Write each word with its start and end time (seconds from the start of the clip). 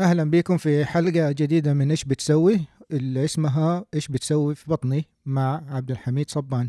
أهلا 0.00 0.30
بكم 0.30 0.56
في 0.56 0.84
حلقة 0.84 1.32
جديدة 1.32 1.74
من 1.74 1.90
إيش 1.90 2.04
بتسوي؟ 2.04 2.60
اللي 2.90 3.24
اسمها 3.24 3.84
إيش 3.94 4.08
بتسوي 4.08 4.54
في 4.54 4.70
بطني 4.70 5.06
مع 5.26 5.62
عبد 5.70 5.90
الحميد 5.90 6.30
صبان. 6.30 6.68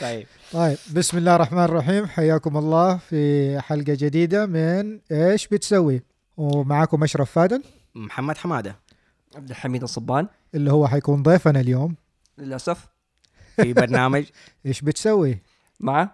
طيب. 0.00 0.26
طيب 0.52 0.76
بسم 0.94 1.18
الله 1.18 1.36
الرحمن 1.36 1.64
الرحيم. 1.64 2.06
حياكم 2.06 2.56
الله 2.56 2.96
في 2.96 3.60
حلقة 3.60 3.94
جديدة 3.94 4.46
من 4.46 5.00
إيش 5.12 5.48
بتسوي؟ 5.48 6.02
ومعاكم 6.36 7.02
أشرف 7.02 7.30
فادن 7.30 7.62
محمد 7.94 8.36
حمادة. 8.36 8.87
عبد 9.36 9.50
الحميد 9.50 9.82
الصبان. 9.82 10.28
اللي 10.54 10.72
هو 10.72 10.88
حيكون 10.88 11.22
ضيفنا 11.22 11.60
اليوم. 11.60 11.94
للأسف. 12.38 12.88
في 13.56 13.72
برنامج. 13.72 14.24
إيش 14.66 14.80
بتسوي؟ 14.80 15.38
مع؟ 15.80 16.10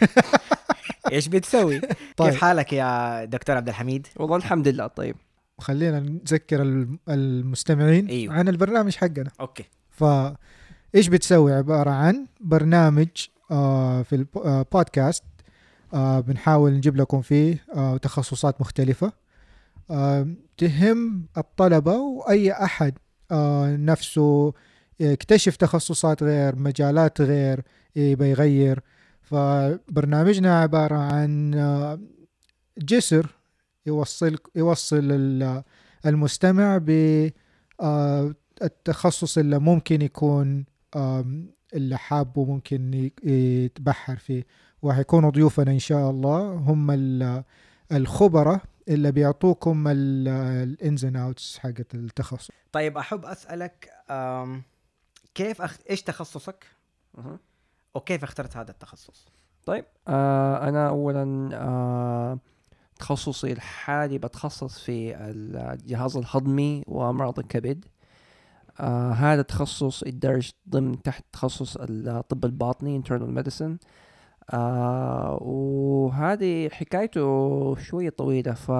إيش 1.12 1.28
بتسوي؟ 1.28 1.80
طيب. 2.16 2.30
كيف 2.30 2.40
حالك 2.40 2.72
يا 2.72 3.24
دكتور 3.24 3.56
عبد 3.56 3.68
الحميد؟ 3.68 4.06
والله 4.16 4.36
الحمد 4.36 4.68
لله 4.68 4.86
طيب. 4.86 5.16
خلينا 5.58 6.00
نذكر 6.00 6.62
الم- 6.62 6.98
المستمعين 7.08 8.06
أيوه. 8.06 8.34
عن 8.34 8.48
البرنامج 8.48 8.96
حقنا. 8.96 9.30
أوكي. 9.40 9.64
ف 9.90 10.04
إيش 10.94 11.08
بتسوي؟ 11.08 11.52
عبارة 11.54 11.90
عن 11.90 12.26
برنامج 12.40 13.08
آه 13.50 14.02
في 14.02 14.14
البودكاست 14.14 15.24
آه 15.94 16.20
بنحاول 16.20 16.72
نجيب 16.72 16.96
لكم 16.96 17.22
فيه 17.22 17.64
آه 17.74 17.96
تخصصات 17.96 18.60
مختلفة. 18.60 19.06
آه 19.06 19.12
تهم 20.56 21.26
الطلبة 21.36 21.92
وأي 21.96 22.52
أحد. 22.52 22.98
آه 23.30 23.76
نفسه 23.76 24.52
يكتشف 25.00 25.56
تخصصات 25.56 26.22
غير 26.22 26.56
مجالات 26.56 27.20
غير 27.20 27.62
يبى 27.96 28.30
يغير. 28.30 28.80
فبرنامجنا 29.22 30.60
عبارة 30.60 30.96
عن 30.96 31.54
آه 31.54 31.98
جسر 32.78 33.26
يوصل 33.86 34.36
يوصل 34.56 34.98
ال- 35.12 35.62
المستمع 36.06 36.78
ب 36.78 36.90
آه، 37.80 38.34
اللي 39.38 39.58
ممكن 39.58 40.02
يكون 40.02 40.64
اللي 41.74 41.96
حابه 41.98 42.44
ممكن 42.44 43.10
يتبحر 43.24 44.16
فيه. 44.16 44.44
وحيكونوا 44.82 45.30
ضيوفنا 45.30 45.70
إن 45.72 45.78
شاء 45.78 46.10
الله. 46.10 46.52
هم 46.52 46.90
ال- 46.90 47.44
الخبراء. 47.92 48.60
اللي 48.88 49.12
بيعطوكم 49.12 49.84
ال 49.88 50.17
ins 50.17 51.04
and 51.04 51.16
outs 51.16 51.58
حقت 51.58 51.94
التخصص 51.94 52.50
طيب 52.72 52.98
أحب 52.98 53.24
أسألك 53.24 53.90
كيف 55.34 55.62
أخ... 55.62 55.76
إيش 55.90 56.02
تخصصك؟ 56.02 56.66
وكيف 57.94 58.24
اخترت 58.24 58.56
هذا 58.56 58.70
التخصص؟ 58.70 59.28
طيب 59.66 59.84
آه 60.08 60.68
أنا 60.68 60.88
اولا 60.88 61.50
آه 61.52 62.38
تخصصي 62.98 63.52
الحالي 63.52 64.18
بتخصص 64.18 64.78
في 64.78 65.16
الجهاز 65.16 66.16
الهضمي 66.16 66.84
وأمراض 66.86 67.38
الكبد 67.38 67.84
آه 68.80 69.12
هذا 69.12 69.42
تخصص 69.42 70.02
يندرج 70.02 70.50
ضمن 70.68 71.02
تحت 71.02 71.24
تخصص 71.32 71.76
الطب 71.80 72.44
الباطني 72.44 73.02
internal 73.02 73.42
medicine 73.42 73.86
آه 74.50 75.38
وهذه 75.42 76.68
حكايته 76.68 77.76
شوية 77.76 78.10
طويلة 78.10 78.52
ف 78.54 78.70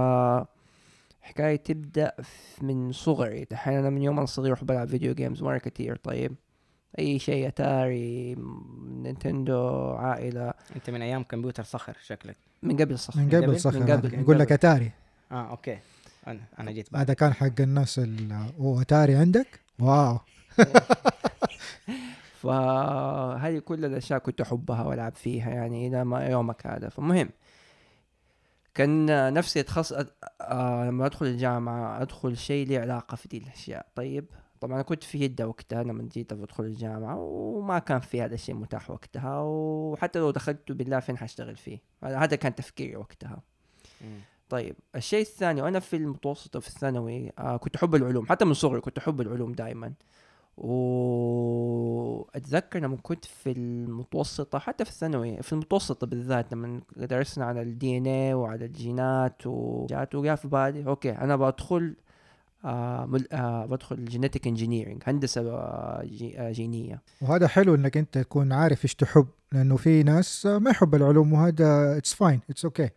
حكاية 1.22 1.56
تبدأ 1.56 2.12
من 2.62 2.92
صغري. 2.92 3.44
دحين 3.50 3.78
أنا 3.78 3.90
من 3.90 4.02
يوم 4.02 4.16
أنا 4.18 4.26
صغير 4.26 4.52
أحب 4.54 4.70
ألعب 4.70 4.88
video 4.88 5.14
games 5.14 5.42
مرة 5.42 5.58
كتير. 5.58 5.96
طيب 5.96 6.34
أي 6.98 7.18
شيء 7.18 7.48
أتاري 7.48 8.34
نينتندو 8.88 9.90
عائلة. 9.90 10.54
أنت 10.76 10.90
من 10.90 11.02
أيام 11.02 11.22
كمبيوتر 11.22 11.62
صخر 11.62 11.96
شكلك. 12.06 12.36
من 12.62 12.76
قبل 12.76 12.98
صح 12.98 13.16
من 13.16 13.28
قبل- 13.30 13.60
صح 13.60 13.72
من 13.74 13.90
قبل- 13.90 14.12
من 14.16 14.20
يقول 14.22 14.38
لك 14.38 14.46
قبل. 14.46 14.54
أتاري. 14.54 14.90
آه 15.32 15.50
okay. 15.50 15.78
أنا 16.26 16.40
أنا 16.58 16.70
جيت 16.70 16.92
بعد. 16.92 17.02
هذا 17.02 17.14
كان 17.14 17.32
حق 17.34 17.60
الناس 17.60 17.98
ال- 17.98 18.50
هو 18.60 18.80
أتاري 18.80 19.14
عندك؟ 19.14 19.60
wow. 19.78 20.18
فهذه 22.42 23.58
كل 23.58 23.84
الأشياء 23.84 24.18
كنت 24.18 24.40
أحبها 24.40 24.82
وألعب 24.84 25.14
فيها 25.14 25.50
يعني 25.50 25.86
إلى 25.86 26.04
ما 26.04 26.26
يومك 26.26 26.66
هذا. 26.66 26.88
فمهم. 26.88 27.30
كان 28.74 29.06
نفسي 29.34 29.60
اتخصص 29.60 29.92
آه 30.40 30.88
لما 30.88 31.06
أدخل 31.06 31.26
الجامعة 31.26 32.02
أدخل 32.02 32.36
شيء 32.36 32.68
له 32.68 32.78
علاقة 32.78 33.14
في 33.14 33.28
دي 33.28 33.38
الأشياء. 33.38 33.86
طيب 33.94 34.26
طبعا 34.60 34.74
أنا 34.74 34.82
كنت 34.82 35.04
في 35.04 35.18
جده 35.18 35.48
وقتها 35.48 35.82
لما 35.82 36.08
جيت 36.12 36.32
أدخل 36.32 36.64
الجامعة 36.64 37.16
وما 37.18 37.78
كان 37.78 38.00
في 38.00 38.22
هذا 38.22 38.34
الشيء 38.34 38.54
متاح 38.54 38.90
وقتها 38.90 39.40
وحتى 39.40 40.18
لو 40.18 40.30
دخلت 40.30 40.72
بالله 40.72 41.00
فين 41.00 41.18
حاشتغل 41.18 41.56
فيه. 41.56 41.78
هذا 42.04 42.36
كان 42.36 42.54
تفكيري 42.54 42.96
وقتها. 42.96 43.42
مم. 44.00 44.18
طيب 44.48 44.76
الشيء 44.96 45.20
الثاني 45.20 45.62
وأنا 45.62 45.80
في 45.80 45.96
المتوسط 45.96 46.56
وفي 46.56 46.68
الثانوي 46.68 47.32
آه 47.38 47.56
كنت 47.56 47.76
أحب 47.76 47.94
العلوم. 47.94 48.26
حتى 48.26 48.44
من 48.44 48.54
صغري 48.54 48.80
كنت 48.80 48.98
أحب 48.98 49.20
العلوم 49.20 49.52
دائما 49.52 49.92
وأتذكر 51.56 52.78
لما 52.78 52.96
كنت 53.02 53.24
في 53.24 53.50
المتوسطة 53.52 54.58
حتى 54.58 54.84
في 54.84 54.90
الثانوي 54.90 55.42
في 55.42 55.52
المتوسطة 55.52 56.06
بالذات 56.06 56.52
لما 56.52 56.80
درسنا 56.96 57.44
على 57.44 57.62
ال 57.62 57.96
DNA 57.98 58.34
وعلى 58.34 58.64
الجينات 58.64 59.46
وجات 59.46 60.14
وجاء 60.14 60.36
في 60.36 60.48
بالي 60.48 60.86
okay 60.86 61.10
أنا 61.10 61.36
بدخل 61.36 61.94
آه 62.64 63.06
مل- 63.06 63.28
آه 63.32 63.66
بدخل 63.66 64.04
genetic 64.04 64.46
engineering 64.46 65.02
هندسة 65.06 65.50
آه 65.54 66.02
جي 66.04 66.40
آه 66.40 66.52
جينية. 66.52 67.02
وهذا 67.22 67.48
حلو 67.48 67.74
إنك 67.74 67.96
أنت 67.96 68.18
تكون 68.18 68.52
عارف 68.52 68.84
إيش 68.84 68.94
تحب 68.94 69.26
لأنه 69.52 69.76
في 69.76 70.02
ناس 70.02 70.46
ما 70.46 70.70
يحب 70.70 70.94
العلوم 70.94 71.32
وهذا 71.32 71.96
it's 71.96 72.12
fine 72.14 72.40
it's 72.50 72.64
okay 72.64 72.90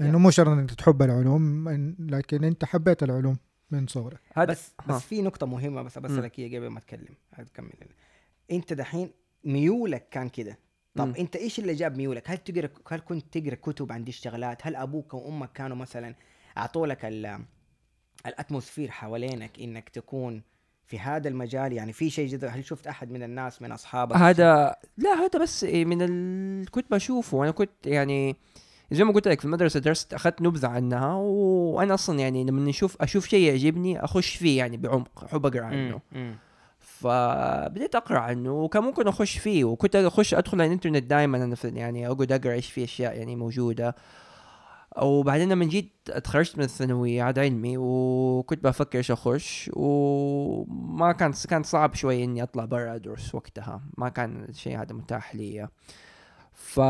إنه 0.00 0.18
مو 0.18 0.30
شرط 0.30 0.48
إنك 0.48 0.74
تحب 0.74 1.02
العلوم 1.02 1.68
لكن 1.98 2.44
أنت 2.44 2.64
حبيت 2.64 3.02
العلوم. 3.02 3.36
من 3.72 3.86
صغرك 3.86 4.20
بس 4.38 4.70
ها. 4.80 4.96
بس 4.96 5.02
في 5.02 5.22
نقطة 5.22 5.46
مهمة 5.46 5.82
بس. 5.82 5.98
بسألك 5.98 6.38
اياها 6.38 6.58
قبل 6.58 6.66
ما 6.68 6.78
اتكلم 6.78 7.14
هتكمل 7.34 7.72
أنت 8.50 8.72
دحين 8.72 9.10
ميولك 9.44 10.08
كان 10.08 10.28
كده 10.28 10.58
طب 10.94 11.06
مم. 11.08 11.14
أنت 11.18 11.36
إيش 11.36 11.58
اللي 11.58 11.74
جاب 11.74 11.96
ميولك؟ 11.96 12.30
هل 12.30 12.38
تقرأ 12.38 12.68
هل 12.88 13.00
كنت 13.00 13.38
تقرأ 13.38 13.54
كتب 13.54 13.92
عن 13.92 14.04
دي 14.04 14.10
الشغلات؟ 14.10 14.66
هل 14.66 14.76
أبوك 14.76 15.14
وامك 15.14 15.52
كانوا 15.52 15.76
مثلا 15.76 16.14
أعطوا 16.58 16.86
لك 16.86 17.04
ال- 17.04 17.44
ال 18.26 18.32
atmosphere 18.32 18.90
حوالينك 18.90 19.60
إنك 19.60 19.88
تكون 19.88 20.42
في 20.86 20.98
هذا 20.98 21.28
المجال 21.28 21.72
يعني 21.72 21.92
في 21.92 22.10
شيء 22.10 22.28
جدا 22.28 22.48
هل 22.48 22.64
شفت 22.64 22.86
أحد 22.86 23.10
من 23.10 23.22
الناس 23.22 23.62
من 23.62 23.72
أصحابك 23.72 24.16
هذا 24.16 24.76
لا 24.96 25.10
هذا 25.10 25.38
بس 25.42 25.64
إيه 25.64 25.84
من 25.84 26.02
ال... 26.02 26.70
كنت 26.70 26.90
بشوفه 26.90 27.42
أنا 27.42 27.50
كنت 27.50 27.86
يعني 27.86 28.36
زي 28.92 29.04
ما 29.04 29.12
قلت 29.12 29.28
لك 29.28 29.38
في 29.40 29.44
المدرسة 29.44 29.80
درست 29.80 30.14
أخذت 30.14 30.42
نبذة 30.42 30.68
عنها 30.68 31.14
وأنا 31.14 31.94
أصلا 31.94 32.18
يعني 32.18 32.44
لما 32.44 32.60
نشوف 32.60 33.02
أشوف 33.02 33.26
شيء 33.28 33.48
يعجبني 33.48 34.04
أخش 34.04 34.36
فيه 34.36 34.58
يعني 34.58 34.76
بعمق 34.76 35.24
أحب 35.24 35.46
أقرأ 35.46 35.64
عنه. 35.64 36.00
فبديت 36.80 37.94
أقرأ 37.94 38.18
عنه 38.18 38.52
وكان 38.52 38.82
ممكن 38.82 39.08
أخش 39.08 39.38
فيه 39.38 39.64
وكنت 39.64 39.96
أخش 39.96 40.34
أدخل 40.34 40.60
على 40.60 40.66
الإنترنت 40.66 41.02
دائما 41.02 41.44
أنا 41.44 41.54
في 41.54 41.68
يعني 41.68 42.06
أقعد 42.06 42.32
أقرأ 42.32 42.52
إيش 42.52 42.70
في 42.70 42.84
أشياء 42.84 43.16
يعني 43.18 43.36
موجودة. 43.36 43.94
وبعدين 45.02 45.48
لما 45.48 45.64
جيت 45.64 45.92
اتخرجت 46.10 46.58
من 46.58 46.64
الثانوية 46.64 47.22
عاد 47.22 47.38
علمي 47.38 47.74
وكنت 47.78 48.64
بفكر 48.64 48.98
إيش 48.98 49.10
أخش 49.10 49.70
وما 49.74 51.12
كان 51.12 51.32
كان 51.48 51.62
صعب 51.62 51.94
شوي 51.94 52.24
إني 52.24 52.42
أطلع 52.42 52.64
برا 52.64 52.94
أدرس 52.94 53.34
وقتها 53.34 53.82
ما 53.98 54.08
كان 54.08 54.44
الشيء 54.48 54.82
هذا 54.82 54.94
متاح 54.94 55.34
لي. 55.34 55.68
ف 56.52 56.80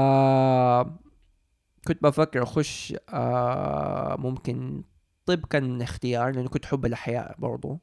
كنت 1.88 2.02
بفكر 2.02 2.42
أخش 2.42 2.94
آه 3.08 4.16
ممكن 4.18 4.82
طب 5.26 5.44
كان 5.46 5.82
اختيار 5.82 6.30
لأنه 6.30 6.48
كنت 6.48 6.64
احب 6.64 6.86
الأحياء 6.86 7.34
برضو. 7.38 7.78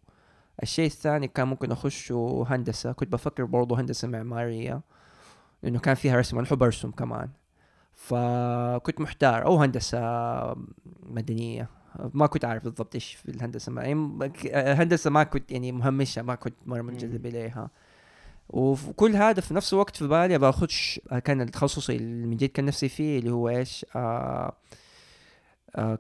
الشيء 0.64 0.86
الثاني 0.86 1.28
كان 1.28 1.48
ممكن 1.48 1.72
أخشه 1.72 2.46
هندسة. 2.50 2.92
كنت 2.92 3.13
بفكر 3.13 3.46
برضو 3.46 3.75
هندسة 3.75 4.07
معمارية 4.07 4.81
لأنه 5.63 5.80
كان 5.80 5.96
فيها 5.96 6.19
رسم 6.19 6.38
أنا 6.38 6.48
احب 6.48 6.63
أرسم 6.63 6.92
كمان. 6.92 7.30
فكنت 7.94 9.01
محتار 9.01 9.46
أو 9.46 9.57
هندسة 9.57 10.00
مدنية. 11.04 11.69
ما 12.13 12.28
كنت 12.28 12.45
عارف 12.45 12.63
بالضبط 12.63 12.95
إيش 12.95 13.13
في 13.13 13.30
الهندسة 13.31 13.72
ما 13.72 13.84
يعني 13.84 13.95
هندسة 14.54 15.10
ما 15.10 15.24
كنت 15.24 15.52
يعني 15.52 15.72
مهمشة 15.72 16.22
ما 16.22 16.36
كنت 16.36 16.56
مرة 16.66 16.81
منجذب 16.81 17.25
إليها. 17.25 17.69
وكل 18.50 19.16
هذا 19.16 19.42
في 19.42 19.54
نفس 19.54 19.74
الوقت 19.74 19.96
في 19.96 20.07
بالي 20.07 20.50
اخش 20.50 21.00
كان 21.24 21.42
اللي 21.90 22.28
من 22.28 22.38
جد 22.38 22.50
كان 22.50 22.66
نفسي 22.66 22.90
فيه 22.90 23.19
اللي 23.19 23.31
هو 23.31 23.50
إيش؟ 23.50 23.86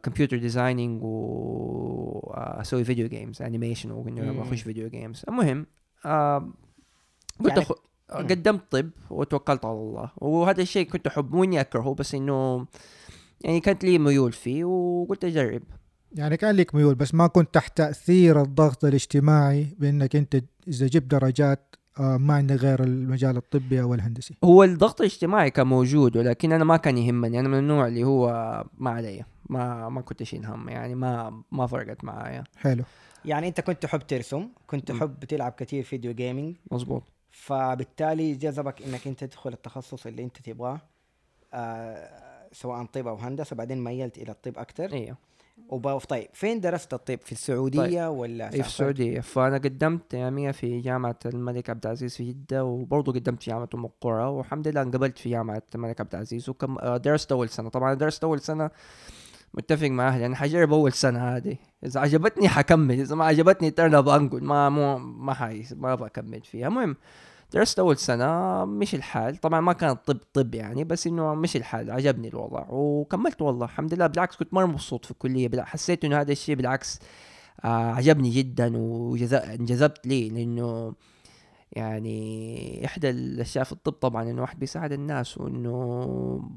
computer 0.03 0.37
designing 0.37 1.01
واسوي 1.03 2.83
video 2.83 3.07
games 3.07 3.41
animation 3.41 3.91
وانه 3.91 4.43
video 4.43 4.89
games 4.89 5.23
المهم 5.27 5.65
آه 6.05 6.49
قلت 7.43 7.57
يعني-. 7.57 7.65
قدمت 8.11 8.61
طب 8.71 8.89
وتوكلت 9.09 9.65
على 9.65 9.73
الله. 9.73 10.11
وهذا 10.17 10.61
الشيء 10.61 10.87
كنت 10.87 11.07
أحب 11.07 11.35
مو 11.35 11.43
إني 11.43 11.61
أكرهه 11.61 11.93
بس 11.93 12.15
إنه 12.15 12.67
يعني 13.41 13.59
كانت 13.59 13.83
لي 13.83 13.97
ميول 13.97 14.31
فيه 14.31 14.63
وقلت 14.63 15.23
أجرب. 15.23 15.63
يعني 16.15 16.37
كان 16.37 16.55
لك 16.55 16.75
ميول 16.75 16.95
بس 16.95 17.13
ما 17.13 17.27
كنت 17.27 17.53
تحت 17.53 17.77
تأثير 17.77 18.41
الضغط 18.41 18.85
الاجتماعي 18.85 19.75
بإنك 19.79 20.15
أنت 20.15 20.43
إذا 20.67 20.87
جبت 20.87 21.11
درجات 21.11 21.75
ما 21.99 22.33
عندك 22.33 22.55
غير 22.55 22.83
المجال 22.83 23.37
الطبي 23.37 23.81
أو 23.81 23.93
الهندسي. 23.93 24.35
هو 24.43 24.63
الضغط 24.63 25.01
الاجتماعي 25.01 25.51
كان 25.51 25.67
موجود 25.67 26.17
ولكن 26.17 26.51
أنا 26.51 26.63
ما 26.63 26.77
كان 26.77 26.97
يهمني. 26.97 27.39
أنا 27.39 27.47
من 27.49 27.57
النوع 27.57 27.87
اللي 27.87 28.03
هو 28.03 28.27
ما 28.77 28.89
علي 28.89 29.23
ما 29.49 29.89
ما 29.89 30.01
كنت 30.01 30.21
اشيل 30.21 30.45
هم 30.45 30.69
يعني 30.69 30.95
ما 30.95 31.43
ما 31.51 31.67
فرقت 31.67 32.03
معايا. 32.03 32.43
حلو. 32.57 32.83
يعني 33.25 33.47
أنت 33.47 33.61
كنت 33.61 33.83
تحب 33.83 33.99
ترسم 33.99 34.47
كنت. 34.67 34.91
تحب 34.91 35.25
تلعب 35.25 35.51
كثير 35.51 35.83
video 35.83 36.13
gaming 36.13 36.55
مظبوط. 36.71 37.03
فبالتالي 37.31 38.33
جذبك 38.33 38.81
إنك 38.81 39.07
أنت 39.07 39.23
تدخل 39.23 39.53
التخصص 39.53 40.05
اللي 40.05 40.23
أنت 40.23 40.37
تبغاه 40.37 40.81
آه 41.53 42.29
سواء 42.51 42.85
طب 42.85 43.07
أو 43.07 43.15
هندسة 43.15 43.55
بعدين 43.55 43.83
ميلت 43.83 44.17
إلى 44.17 44.31
الطب 44.31 44.57
أكثر 44.57 44.93
أيوه 44.93 45.17
وب... 45.69 45.97
طيب 45.97 46.27
فين 46.33 46.59
درست 46.61 46.93
الطب؟ 46.93 47.19
في 47.23 47.31
السعودية 47.31 48.07
طيب. 48.07 48.17
ولا 48.17 48.45
اي 48.45 48.51
في 48.51 48.57
سافرت؟ 48.57 48.67
السعودية. 48.69 49.19
فأنا 49.19 49.57
قدمت 49.57 50.13
يامية 50.13 50.51
في 50.51 50.79
جامعة 50.79 51.19
الملك 51.25 51.69
عبد 51.69 51.85
العزيز 51.85 52.15
في 52.15 52.23
جدة 52.23 52.65
وبرضه 52.65 53.13
قدمت 53.13 53.43
في 53.43 53.51
جامعة 53.51 53.69
أم 53.75 53.85
القرى 53.85 54.23
والحمد 54.23 54.67
لله 54.67 54.81
انقبلت 54.81 55.17
في 55.17 55.29
جامعة 55.29 55.63
الملك 55.75 56.01
عبد 56.01 56.15
العزيز. 56.15 56.49
وكم 56.49 56.77
آه، 56.77 56.97
درست 56.97 57.31
أول 57.31 57.49
سنة. 57.49 57.69
طبعا 57.69 57.93
درست 57.93 58.23
أول 58.23 58.39
سنة 58.39 58.69
متفق 59.53 59.87
مع 59.87 60.07
أهلي 60.07 60.25
أنا 60.25 60.35
حجرب 60.35 60.73
أول 60.73 60.93
سنة 60.93 61.19
هذه 61.19 61.57
إذا 61.83 61.99
عجبتني 61.99 62.49
حكمل 62.49 62.99
إذا 62.99 63.15
ما 63.15 63.25
عجبتني 63.25 63.71
ترى 63.71 64.01
بنقل 64.01 64.43
ما 64.43 64.69
مو 64.69 64.97
ما 64.97 65.33
حيس 65.33 65.73
ما 65.73 65.95
بكمل 65.95 66.41
فيها. 66.41 66.67
المهم 66.67 66.95
درست 67.53 67.79
أول 67.79 67.97
سنة 67.97 68.65
مش 68.65 68.95
الحال. 68.95 69.37
طبعا 69.37 69.61
ما 69.61 69.73
كان 69.73 69.93
طب 69.95 70.17
طب 70.33 70.55
يعني 70.55 70.83
بس 70.83 71.07
إنه 71.07 71.35
مش 71.35 71.55
الحال 71.55 71.91
عجبني 71.91 72.27
الوضع 72.27 72.65
وكملت 72.69 73.41
والله 73.41 73.65
الحمد 73.65 73.93
لله. 73.93 74.07
بالعكس 74.07 74.35
كنت 74.35 74.53
مرة 74.53 74.65
مبسوط 74.65 75.05
في 75.05 75.11
الكلية. 75.11 75.47
بالع- 75.49 75.63
حسيت 75.65 76.05
إنه 76.05 76.21
هذا 76.21 76.31
الشيء 76.31 76.55
بالعكس 76.55 76.99
آه 77.63 77.67
عجبني 77.91 78.29
جدا 78.29 78.77
وانجذبت 78.77 80.07
ليه. 80.07 80.29
لأنه 80.31 80.93
يعني 81.71 82.85
إحدى 82.85 83.09
الأشياء 83.09 83.63
في 83.63 83.71
الطب 83.71 83.91
طبعا 83.93 84.23
إنه 84.23 84.41
واحد 84.41 84.59
بيساعد 84.59 84.91
الناس 84.91 85.37
وإنه 85.37 86.49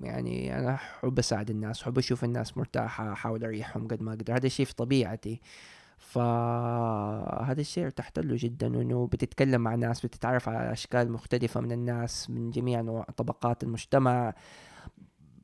يعني 0.00 0.58
أنا 0.58 0.74
أحب 0.74 1.18
أساعد 1.18 1.50
الناس 1.50 1.82
أحب 1.82 1.98
أشوف 1.98 2.24
الناس 2.24 2.56
مرتاحة 2.58 3.12
أحاول 3.12 3.44
أريحهم 3.44 3.88
قد 3.88 4.02
ما 4.02 4.10
أقدر. 4.12 4.36
هذا 4.36 4.46
الشيء 4.46 4.66
في 4.66 4.74
طبيعتي. 4.74 5.40
فهذا 5.98 7.60
الشيء 7.60 7.84
ارتحت 7.84 8.18
له 8.18 8.36
جدا 8.38 8.76
وانه 8.76 9.06
بتتكلم 9.06 9.60
مع 9.60 9.74
ناس 9.74 10.06
بتتعرف 10.06 10.48
على 10.48 10.72
أشكال 10.72 11.12
مختلفة 11.12 11.60
من 11.60 11.72
الناس 11.72 12.30
من 12.30 12.50
جميع 12.50 12.80
نوع 12.80 13.02
طبقات 13.16 13.62
المجتمع. 13.62 14.34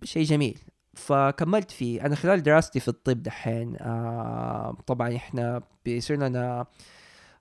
شيء 0.04 0.24
جميل. 0.24 0.58
فكملت 0.94 1.70
فيه. 1.70 2.06
أنا 2.06 2.14
خلال 2.14 2.42
دراستي 2.42 2.80
في 2.80 2.88
الطب 2.88 3.22
دحين 3.22 3.76
آه 3.80 4.76
طبعا 4.86 5.16
إحنا 5.16 5.62
بيصير 5.84 6.16
لنا 6.16 6.66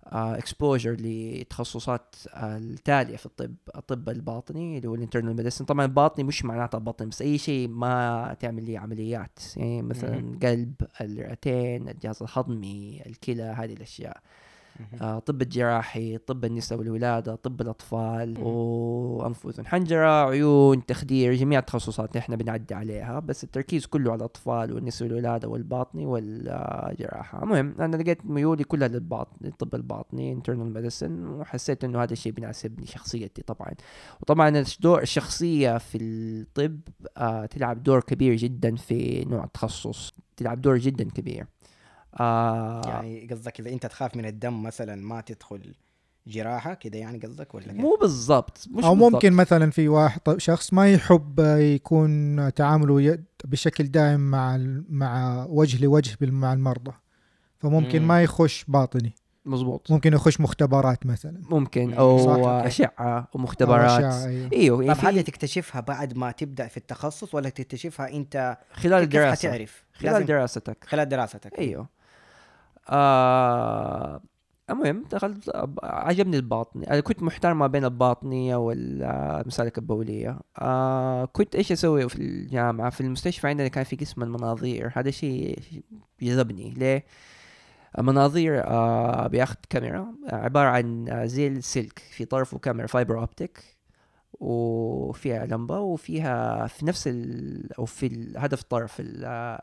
exposure 0.08 0.98
لتخصصات 1.00 2.16
التالية 2.36 3.16
في 3.18 3.26
الطب 3.26 3.56
الطب 3.76 4.10
الباطني 4.10 4.78
اللي 4.78 4.88
هو 4.88 4.96
ال 4.96 5.00
internal 5.00 5.36
medicine 5.36 5.66
طبعا 5.66 5.86
الباطني 5.86 6.24
مش 6.24 6.46
معناتها 6.46 6.78
بطن 6.78 7.10
بس 7.10 7.22
أي 7.22 7.38
شيء 7.38 7.68
ما 7.68 8.36
تعمل 8.40 8.64
لي 8.66 8.78
عمليات 8.78 9.40
يعني 9.58 9.82
مثلا 9.82 10.40
قلب 10.44 10.74
الرئتين 11.02 11.90
الجهاز 11.90 12.24
الهضمي 12.24 13.02
الكلى 13.06 13.44
هذه 13.44 13.74
الأشياء. 13.74 14.18
آه، 15.02 15.20
طب 15.20 15.42
الجراحي 15.42 16.18
طب 16.18 16.46
النساء 16.46 16.80
والولادة 16.80 17.36
طب 17.36 17.62
الأطفال 17.62 18.40
وأنف 18.40 19.46
وأذن 19.46 19.66
حنجرة 19.68 20.30
عيون 20.30 20.86
تخدير 20.86 21.34
جميع 21.34 21.60
التخصصات 21.60 22.18
إحنا 22.18 22.36
بنعدي 22.36 22.74
عليها 22.74 23.20
بس 23.20 23.44
التركيز 23.44 23.86
كله 23.86 24.12
على 24.12 24.20
الأطفال 24.20 24.74
والنساء 24.74 25.08
والولادة 25.08 25.48
والباطني 25.48 26.06
والجراحة. 26.06 27.44
المهم 27.44 27.76
أنا 27.80 27.96
لقيت 27.96 28.26
ميولي 28.26 28.64
كلها 28.64 28.88
للباطني 28.88 29.48
الطب 29.48 29.76
الباطني 29.76 30.36
internal 30.42 30.78
medicine 30.78 31.12
وحسيت 31.30 31.84
إنه 31.84 32.04
هذا 32.04 32.14
الشيء 32.14 32.32
بيناسبني 32.32 32.86
شخصيتي 32.86 33.42
طبعا. 33.42 33.72
وطبعا 34.22 34.50
الدور 34.50 35.02
الشخصية 35.02 35.78
في 35.78 35.98
الطب 35.98 36.80
آه 37.18 37.46
تلعب 37.46 37.84
دور 37.84 38.00
كبير 38.02 38.36
جدا 38.36 38.76
في 38.76 39.26
نوع 39.26 39.44
التخصص 39.44 40.14
تلعب 40.38 40.62
دور 40.62 40.78
جدا 40.78 41.04
كبير. 41.04 41.46
آه 42.20 42.82
يعني 42.86 43.28
قصدك 43.32 43.60
إذا 43.60 43.70
أنت 43.70 43.86
تخاف 43.86 44.16
من 44.16 44.26
الدم 44.26 44.64
مثلا 44.64 44.96
ما 44.96 45.22
تدخل 45.22 45.76
جراحة 46.28 46.74
كده 46.74 46.98
يعني 47.00 47.18
قصدك 47.18 47.56
ولا 47.56 47.66
كيف؟ 47.66 47.76
مو 47.82 47.98
بالضبط 48.02 48.68
مش 48.72 48.84
أو 48.84 48.96
بالضبط. 48.96 49.14
ممكن 49.14 49.34
مثلا 49.34 49.72
في 49.72 49.88
واحد 49.88 50.20
طب- 50.20 50.38
شخص 50.40 50.74
ما 50.74 50.92
يحب 50.92 51.40
يكون 51.60 52.54
تعامله 52.54 53.02
ي- 53.02 53.24
بشكل 53.46 53.84
دائم 53.84 54.20
مع 54.20 54.58
مع 54.90 55.46
وجه 55.50 55.84
لوجه 55.84 56.18
مع 56.22 56.54
المرضى 56.54 56.92
فممكن 57.58 58.02
مم. 58.02 58.08
ما 58.08 58.24
يخش 58.24 58.66
باطني 58.68 59.16
مظبوط 59.46 59.92
ممكن 59.92 60.14
يخش 60.14 60.42
مختبرات 60.42 61.06
مثلا 61.06 61.42
ممكن 61.50 61.88
مم. 61.88 61.94
أو. 61.94 62.50
أشعة 62.50 62.90
أو 63.00 63.26
ومختبرات 63.34 64.02
أشعة، 64.02 64.26
أيوه. 64.26 64.50
إيوه 64.54 64.78
طب 64.78 64.84
يعني 64.84 65.00
هذه 65.00 65.16
في 65.16 65.32
تكتشفها 65.32 65.82
بعد 65.82 66.18
ما 66.18 66.32
تبدأ 66.32 66.68
في 66.68 66.78
التخصص 66.78 67.36
ولا 67.36 67.50
تكتشفها 67.50 68.10
أنت 68.10 68.58
خلال 68.74 69.00
كيف 69.06 69.16
الدراسة 69.20 69.50
حتعرف؟ 69.50 69.84
خلال 69.94 70.26
دراستك 70.26 70.78
خلال 70.88 71.10
دراستك 71.10 71.60
إيوه 71.60 71.88
آه 72.90 74.22
المهم 74.70 75.04
دخلت 75.12 75.50
أب- 75.50 75.84
عجبني 75.84 76.38
الباطني 76.38 76.92
أنا 76.92 77.00
كنت 77.00 77.24
محتار 77.24 77.54
ما 77.54 77.68
بين 77.68 77.86
الباطنية 77.86 78.56
والمسالك 78.56 79.78
البولية. 79.78 80.40
آه 80.60 81.26
كنت 81.26 81.56
إيش 81.56 81.72
أسوي 81.72 82.10
في 82.10 82.16
الجامعة؟ 82.16 82.90
في 82.90 83.02
المستشفى 83.02 83.48
عندنا 83.48 83.68
كان 83.68 83.84
في 83.84 83.96
قسم 83.96 84.24
المناظير. 84.24 84.92
هذا 84.96 85.12
شيء 85.12 85.60
جذبني 86.22 86.70
ليه؟ 86.72 87.06
المناظير 88.00 88.68
آه 88.68 89.28
بياخد 89.28 89.58
كاميرا 89.70 90.16
عبارة 90.30 90.68
عن 90.70 91.10
آه، 91.10 91.26
زي 91.26 91.48
السلك 91.48 92.00
في 92.00 92.26
طرفه 92.26 92.58
كاميرا 92.60 92.88
fiber 92.88 93.20
optic 93.20 93.73
وفيها 94.40 95.46
لمبة 95.46 95.80
وفيها 95.80 96.68
في 96.68 96.86
نفس 96.86 97.08
ال 97.08 97.74
أو 97.74 97.86
في 97.86 98.06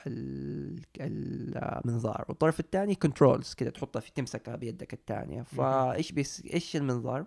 ال- 0.07 0.81
ال- 1.01 1.59
المنظار. 1.87 2.25
والطرف 2.29 2.61
الثاني 2.61 2.95
controls 2.95 3.55
كده 3.55 3.71
تحطها 3.71 4.01
في 4.01 4.13
تمسكها 4.15 4.57
بيدك 4.57 4.93
الثانية 4.95 5.43
فايش 5.43 6.13
بيس 6.13 6.43
إيش 6.55 6.77
المنظار؟ 6.77 7.25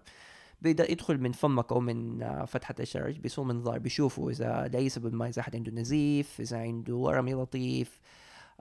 بيقدر 0.61 0.91
يدخل 0.91 1.17
من 1.17 1.31
فمك 1.31 1.71
أو 1.71 1.79
من 1.79 2.21
آه، 2.23 2.45
فتحة 2.45 2.75
الشرج 2.79 3.17
بيسوي 3.19 3.45
منظار 3.45 3.79
بيشوفوا 3.79 4.31
إذا 4.31 4.69
لاي 4.73 4.89
سبب 4.89 5.13
ما 5.13 5.27
إذا 5.27 5.41
أحد 5.41 5.55
عنده 5.55 5.71
نزيف 5.71 6.39
إذا 6.41 6.57
عنده 6.57 6.95
ورم 6.95 7.29
لطيف 7.29 7.99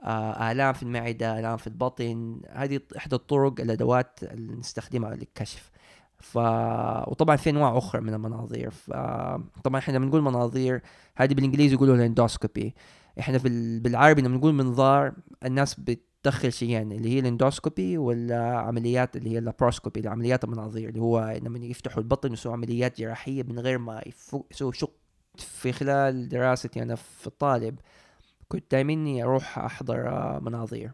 آه، 0.03 0.51
آلام 0.51 0.73
في 0.73 0.83
المعدة 0.83 1.39
آلام 1.39 1.57
في 1.57 1.67
البطن. 1.67 2.41
هذه 2.49 2.79
إحدى 2.97 3.15
الطرق 3.15 3.59
الأدوات 3.61 4.19
اللي 4.23 4.53
نستخدمها 4.55 5.15
للكشف. 5.15 5.71
ف 6.23 6.37
وطبعا 7.07 7.35
في 7.35 7.49
أنواع 7.49 7.77
أخرى 7.77 8.01
من 8.01 8.13
المناظير 8.13 8.71
فطبعا 8.71 9.79
إحنا 9.79 9.97
لما 9.97 10.05
نقول 10.05 10.21
مناظير 10.21 10.81
هذه 11.15 11.33
بالإنجليزي 11.33 11.75
يقولوا 11.75 11.95
لها 11.97 12.05
endoscopy 12.05 12.75
إحنا 13.19 13.37
بال... 13.37 13.79
بالعربي 13.79 14.21
لما 14.21 14.37
نقول 14.37 14.53
منظار 14.53 15.13
الناس 15.45 15.79
بتدخل 15.79 16.53
شيئين 16.53 16.91
اللي 16.91 17.09
هي 17.09 17.19
ال 17.19 17.27
endoscopy 17.27 17.97
والعمليات 17.97 19.15
اللي 19.17 19.29
هي 19.29 19.37
ال 19.37 19.42
laparoscopy 19.42 19.99
اللي 19.99 20.09
عمليات 20.09 20.43
المناظير 20.43 20.89
اللي 20.89 21.01
هو 21.01 21.39
لما 21.43 21.59
يفتحوا 21.59 22.03
البطن 22.03 22.29
ويسووا 22.29 22.53
عمليات 22.53 22.99
جراحية 22.99 23.43
من 23.43 23.59
غير 23.59 23.77
ما 23.77 24.01
يسووا 24.51 24.71
شق 24.71 24.91
في 25.37 25.71
خلال 25.71 26.29
دراستي 26.29 26.83
أنا 26.83 26.95
في 26.95 27.27
الطالب. 27.27 27.79
كنت 28.47 28.71
دايما 28.71 29.23
أروح 29.23 29.59
أحضر 29.59 30.07
آه، 30.09 30.39
مناظير. 30.39 30.91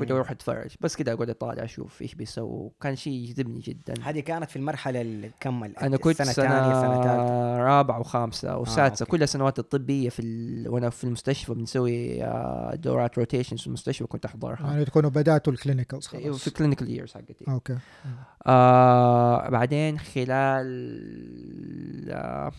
كنت. 0.00 0.10
أروح 0.10 0.30
أتفرج. 0.30 0.74
بس 0.80 0.96
كده 0.96 1.12
اقعد 1.12 1.30
أطالع 1.30 1.64
أشوف 1.64 2.02
إيش 2.02 2.14
بيسووا. 2.14 2.70
كان 2.80 2.96
شيء 2.96 3.12
يجذبني 3.12 3.60
جدا. 3.60 3.94
هذه 4.02 4.20
كانت 4.20 4.50
في 4.50 4.56
المرحلة 4.56 5.00
الكم 5.00 5.64
أنا 5.64 5.96
كنت 5.96 6.16
سنه 6.16 6.32
سنة, 6.32 6.48
ثانية 6.48 6.80
سنه 6.80 7.02
ثالثه 7.02 7.56
رابعة 7.58 8.00
وخامسة 8.00 8.58
وسادسة 8.58 9.02
أوكي. 9.02 9.10
كل 9.16 9.22
السنوات 9.22 9.58
الطبية 9.58 10.08
في 10.08 10.22
ال... 10.22 10.68
وأنا 10.68 10.90
في 10.90 11.04
المستشفى 11.04 11.54
بنسوي 11.54 12.24
آه، 12.24 12.74
دورات 12.74 13.18
rotations 13.18 13.60
في 13.60 13.66
المستشفى 13.66 14.04
كنت 14.04 14.24
أحضرها. 14.24 14.66
يعني 14.70 14.84
تكونوا 14.84 15.10
بدأتوا 15.10 15.52
ال 15.52 15.58
clinicals 15.58 16.08
أيوة، 16.14 16.24
خلاص 16.24 16.44
في 16.44 16.50
clinical 16.50 16.90
years 16.90 17.12
حقتي. 17.14 17.44
أوكي. 17.48 17.78
آه 18.46 19.48
بعدين 19.48 19.98
خلال 19.98 20.66
آه 22.10 22.52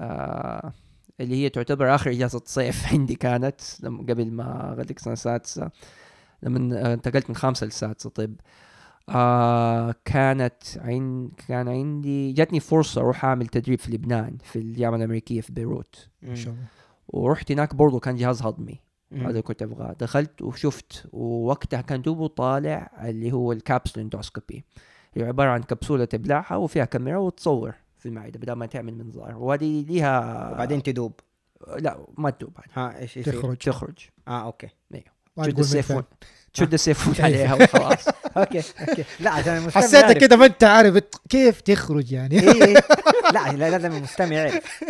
آه 0.00 0.72
اللي 1.20 1.36
هي 1.36 1.48
تعتبر 1.48 1.94
آخر 1.94 2.10
إجازة 2.10 2.42
صيف 2.44 2.86
عندي 2.92 3.14
كانت 3.14 3.60
قبل 3.84 4.30
ما 4.30 4.72
أغلق 4.72 4.98
سنة 4.98 5.14
سادسة. 5.14 5.70
لما 6.42 6.80
آه، 6.90 6.94
انتقلت 6.94 7.30
من 7.30 7.36
خامسة 7.36 7.66
لسادسة. 7.66 8.10
طب 8.10 8.34
آه 9.08 9.94
كانت 10.04 10.62
عند 10.76 11.30
كان 11.48 11.68
عندي 11.68 12.32
جاتني 12.32 12.60
فرصة 12.60 13.00
أروح 13.00 13.24
أعمل 13.24 13.46
تدريب 13.46 13.78
في 13.78 13.92
لبنان 13.92 14.38
في 14.44 14.58
الجامعة 14.58 14.98
الأمريكية 14.98 15.40
في 15.40 15.52
بيروت. 15.52 16.08
ما 16.22 16.34
شاء 16.34 16.52
الله. 16.52 16.64
ورحت 17.08 17.52
هناك 17.52 17.74
برضو 17.74 18.00
كان 18.00 18.16
جهاز 18.16 18.42
هضمي. 18.42 18.80
هذا 19.12 19.28
اللي 19.28 19.42
كنت 19.42 19.62
أبغاه. 19.62 19.92
دخلت 19.92 20.42
وشفت 20.42 21.06
ووقتها 21.12 21.80
كان 21.80 22.02
دوبه 22.02 22.26
طالع 22.26 22.90
اللي 23.04 23.32
هو 23.32 23.52
ال 23.52 23.58
capsule 23.58 24.02
endoscopy 24.02 24.64
هي 25.14 25.24
عبارة 25.24 25.50
عن 25.50 25.62
كبسولة 25.62 26.04
تبلعها 26.04 26.56
وفيها 26.56 26.84
كاميرا 26.84 27.18
وتصور 27.18 27.74
في 27.96 28.06
المعدة 28.06 28.38
بدل 28.38 28.52
ما 28.52 28.66
تعمل 28.66 28.94
منظار 28.94 29.36
وهذه 29.36 29.84
ليها 29.88 30.50
وبعدين 30.52 30.82
تدوب. 30.82 31.20
لا 31.78 32.06
ما 32.18 32.30
تدوب 32.30 32.52
بعد. 32.54 32.66
ها 32.72 32.98
إيش 32.98 33.16
يصير؟ 33.16 33.34
تخرج. 33.34 33.56
تخرج. 33.56 33.98
آه 34.28 34.44
okay. 34.44 34.68
ما 34.90 35.00
تشد 35.42 35.52
تقول 35.52 35.54
من 35.54 35.60
السيفون 35.60 35.96
فين. 36.02 36.28
تشد 36.54 36.72
السيفون 36.74 37.14
عليها 37.24 37.54
وخلاص 37.54 38.08
okay 38.36 38.62
okay 38.88 39.04
لا 39.20 39.30
عشان 39.30 39.56
المستمع 39.56 39.82
حسيتك. 39.82 40.18
كده 40.18 40.36
ما 40.36 40.46
انت 40.46 40.64
عارف 40.64 41.02
كيف 41.28 41.60
تخرج 41.60 42.12
يعني 42.12 42.40
إيه 42.40 42.64
إيه. 42.64 42.74
لا 43.34 43.52
لا 43.52 43.70
لازم 43.70 43.92
المستمع 43.92 44.32
يعرف 44.32 44.82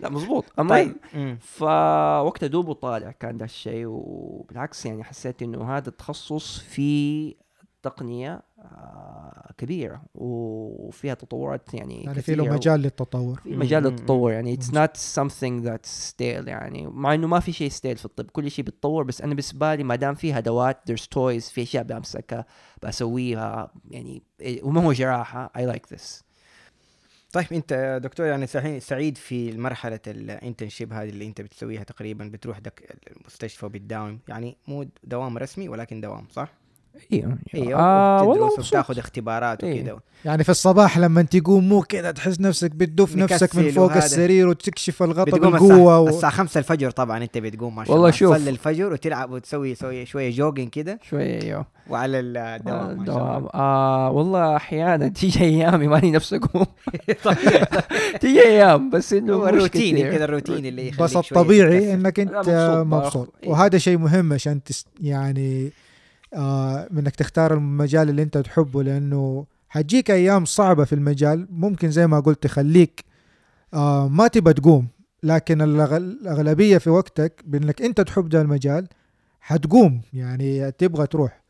لا 0.00 0.08
مزبوط 0.08 0.44
أما 0.58 0.70
طيب. 0.70 0.96
فوقت 1.40 2.44
دوب 2.44 2.72
طالع 2.72 3.10
كان 3.20 3.38
ده 3.38 3.44
الشيء 3.44 3.84
وبالعكس 3.86 4.86
يعني 4.86 5.04
حسيت 5.04 5.42
إنه 5.42 5.76
هذا 5.76 5.88
التخصص 5.88 6.58
في 6.58 7.34
تقنية 7.82 8.42
آه، 8.58 9.52
كبيرة 9.58 10.02
وفيها 10.14 11.14
تطورات 11.14 11.74
يعني 11.74 12.04
يعني 12.04 12.22
في 12.22 12.34
له. 12.34 12.44
مجال 12.52 12.80
للتطور 12.80 13.40
في 13.40 13.56
مجال. 13.56 13.82
للتطور 13.82 14.32
يعني 14.32 14.56
it's 14.56 14.74
مم. 14.74 14.84
not 14.86 14.90
something 14.98 15.66
that's 15.68 16.10
stale 16.12 16.48
يعني 16.48 16.86
مع 16.86 17.14
إنه 17.14 17.26
ما 17.26 17.40
في 17.40 17.52
شيء 17.52 17.70
stale 17.70 17.98
في 17.98 18.04
الطب 18.04 18.30
كل 18.30 18.50
شيء 18.50 18.64
بيتطور 18.64 19.02
بس 19.04 19.20
أنا 19.20 19.30
بالنسبة 19.30 19.74
لي 19.74 19.84
ما 19.84 19.96
دام 19.96 20.14
في 20.14 20.38
أدوات 20.38 20.90
there's 20.92 21.04
toys 21.04 21.50
في 21.52 21.62
أشياء 21.62 21.82
بمسكها 21.84 22.44
بسويها 22.82 23.72
يعني 23.90 24.22
إيه، 24.40 24.62
وما 24.62 24.84
هو 24.84 24.92
جراحة 24.92 25.52
I 25.58 25.60
like 25.60 25.96
this 25.96 26.22
طيب 27.32 27.46
أنت 27.52 27.72
يا 27.72 27.98
دكتور 27.98 28.26
يعني 28.26 28.46
سعي- 28.46 28.80
سعيد 28.80 29.16
في 29.18 29.58
مرحلة 29.58 30.00
ال 30.06 30.14
internship 30.14 30.92
هذه 30.92 31.08
اللي 31.08 31.26
أنت 31.26 31.40
بتسويها 31.40 31.82
تقريبا 31.84 32.24
بتروح 32.32 32.58
دك 32.58 32.96
المستشفى 33.10 33.66
وبتداوم 33.66 34.18
يعني 34.28 34.56
مو 34.68 34.86
دوام 35.04 35.38
رسمي 35.38 35.68
ولكن 35.68 36.00
دوام 36.00 36.26
صح؟ 36.30 36.52
أيوه 37.12 37.38
أيوه 37.54 37.80
آه 37.80 38.22
وبتدرس. 38.22 38.58
وبتاخذ 38.58 38.98
اختبارات 38.98 39.64
إيه. 39.64 39.82
وكذا 39.82 39.98
يعني 40.24 40.44
في 40.44 40.50
الصباح 40.50 40.98
لما 40.98 41.22
تقوم 41.22 41.68
مو 41.68 41.82
كده 41.82 42.10
تحس 42.10 42.40
نفسك 42.40 42.70
بتدف 42.70 43.16
نفسك 43.16 43.56
من 43.56 43.70
فوق 43.70 43.84
وهذا. 43.84 43.98
السرير 43.98 44.48
وتكشف 44.48 45.02
الغطاء 45.02 45.38
بالقوة 45.38 45.56
الساعة, 45.56 46.00
و... 46.00 46.08
الساعة 46.08 46.32
5 46.32 46.58
الفجر 46.58 46.90
طبعا 46.90 47.22
أنت 47.22 47.38
بتقوم 47.38 47.76
ما 47.76 47.84
شاء 47.84 47.96
الله 47.96 48.10
شوف. 48.10 48.36
تصلي 48.36 48.50
الفجر 48.50 48.92
وتلعب 48.92 49.30
وتسوي 49.30 49.74
سوي 49.74 50.06
شوية 50.06 50.30
jogging 50.30 50.68
كده 50.68 50.98
شوية 51.02 51.42
أيوه 51.42 51.66
وعلى 51.90 52.20
الدوام 52.20 52.98
ما 52.98 53.06
شاء 53.06 53.14
دوام 53.16 53.36
الله 53.36 53.50
آه 53.54 54.10
والله 54.10 54.56
أحيانا 54.56 55.08
تيجي 55.18 55.40
أيامي 55.44 55.88
ماني 55.88 56.10
نفسي 56.10 56.36
أقوم 56.36 56.66
تيجي 58.20 58.40
أيام 58.46 58.90
بس 58.90 59.12
إنه 59.12 59.34
هو 59.34 59.48
الروتين. 59.48 60.10
كذا 60.10 60.24
الروتين 60.24 60.66
اللي 60.66 60.88
يخليك 60.88 61.02
بس 61.02 61.16
الطبيعي. 61.16 61.94
إنك 61.94 62.20
أنت 62.20 62.84
مبسوط 62.86 63.34
إيه. 63.44 63.50
وهذا 63.50 63.78
شيء 63.78 63.98
مهم 63.98 64.32
عشان 64.32 64.62
تس 64.62 64.86
يعني 65.00 65.72
آه 66.34 66.88
إنك 66.92 67.16
تختار 67.16 67.54
المجال 67.54 68.08
اللي 68.08 68.22
أنت 68.22 68.38
تحبه 68.38 68.82
لأنه 68.82 69.46
حتجيك 69.68 70.10
أيام 70.10 70.44
صعبة 70.44 70.84
في 70.84 70.94
المجال. 70.94 71.46
ممكن 71.50 71.90
زي 71.90 72.06
ما 72.06 72.20
قلت 72.20 72.42
تخليك 72.42 73.04
آه 73.74 74.08
ما 74.08 74.28
تبى 74.28 74.52
تقوم. 74.52 74.88
لكن 75.22 75.62
الأغلبية 75.62 76.78
في 76.78 76.90
وقتك 76.90 77.42
بإنك 77.44 77.82
أنت 77.82 78.00
تحب 78.00 78.28
ده 78.28 78.40
المجال 78.42 78.88
حتقوم. 79.40 80.00
يعني 80.12 80.70
تبغى 80.72 81.06
تروح. 81.06 81.40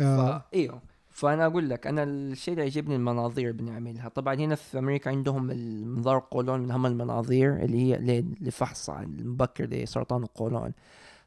آه. 0.00 0.16
فا 0.16 0.42
إيوه. 0.54 0.82
فأنا 1.10 1.46
أقول 1.46 1.70
لك 1.70 1.86
أنا 1.86 2.02
الشيء 2.02 2.54
اللي 2.54 2.64
يعجبني 2.64 2.96
المناظير 2.96 3.52
بنعملها. 3.52 4.08
طبعا 4.08 4.34
هنا 4.34 4.54
في 4.54 4.78
أمريكا 4.78 5.10
عندهم 5.10 5.50
المنظار 5.50 6.16
القولون 6.16 6.60
من 6.60 6.70
اهم 6.70 6.86
المناظير 6.86 7.56
اللي 7.56 7.92
هي 7.92 8.24
لفحص 8.40 8.90
عن 8.90 9.04
المبكر 9.04 9.64
لسرطان 9.64 10.22
القولون. 10.22 10.72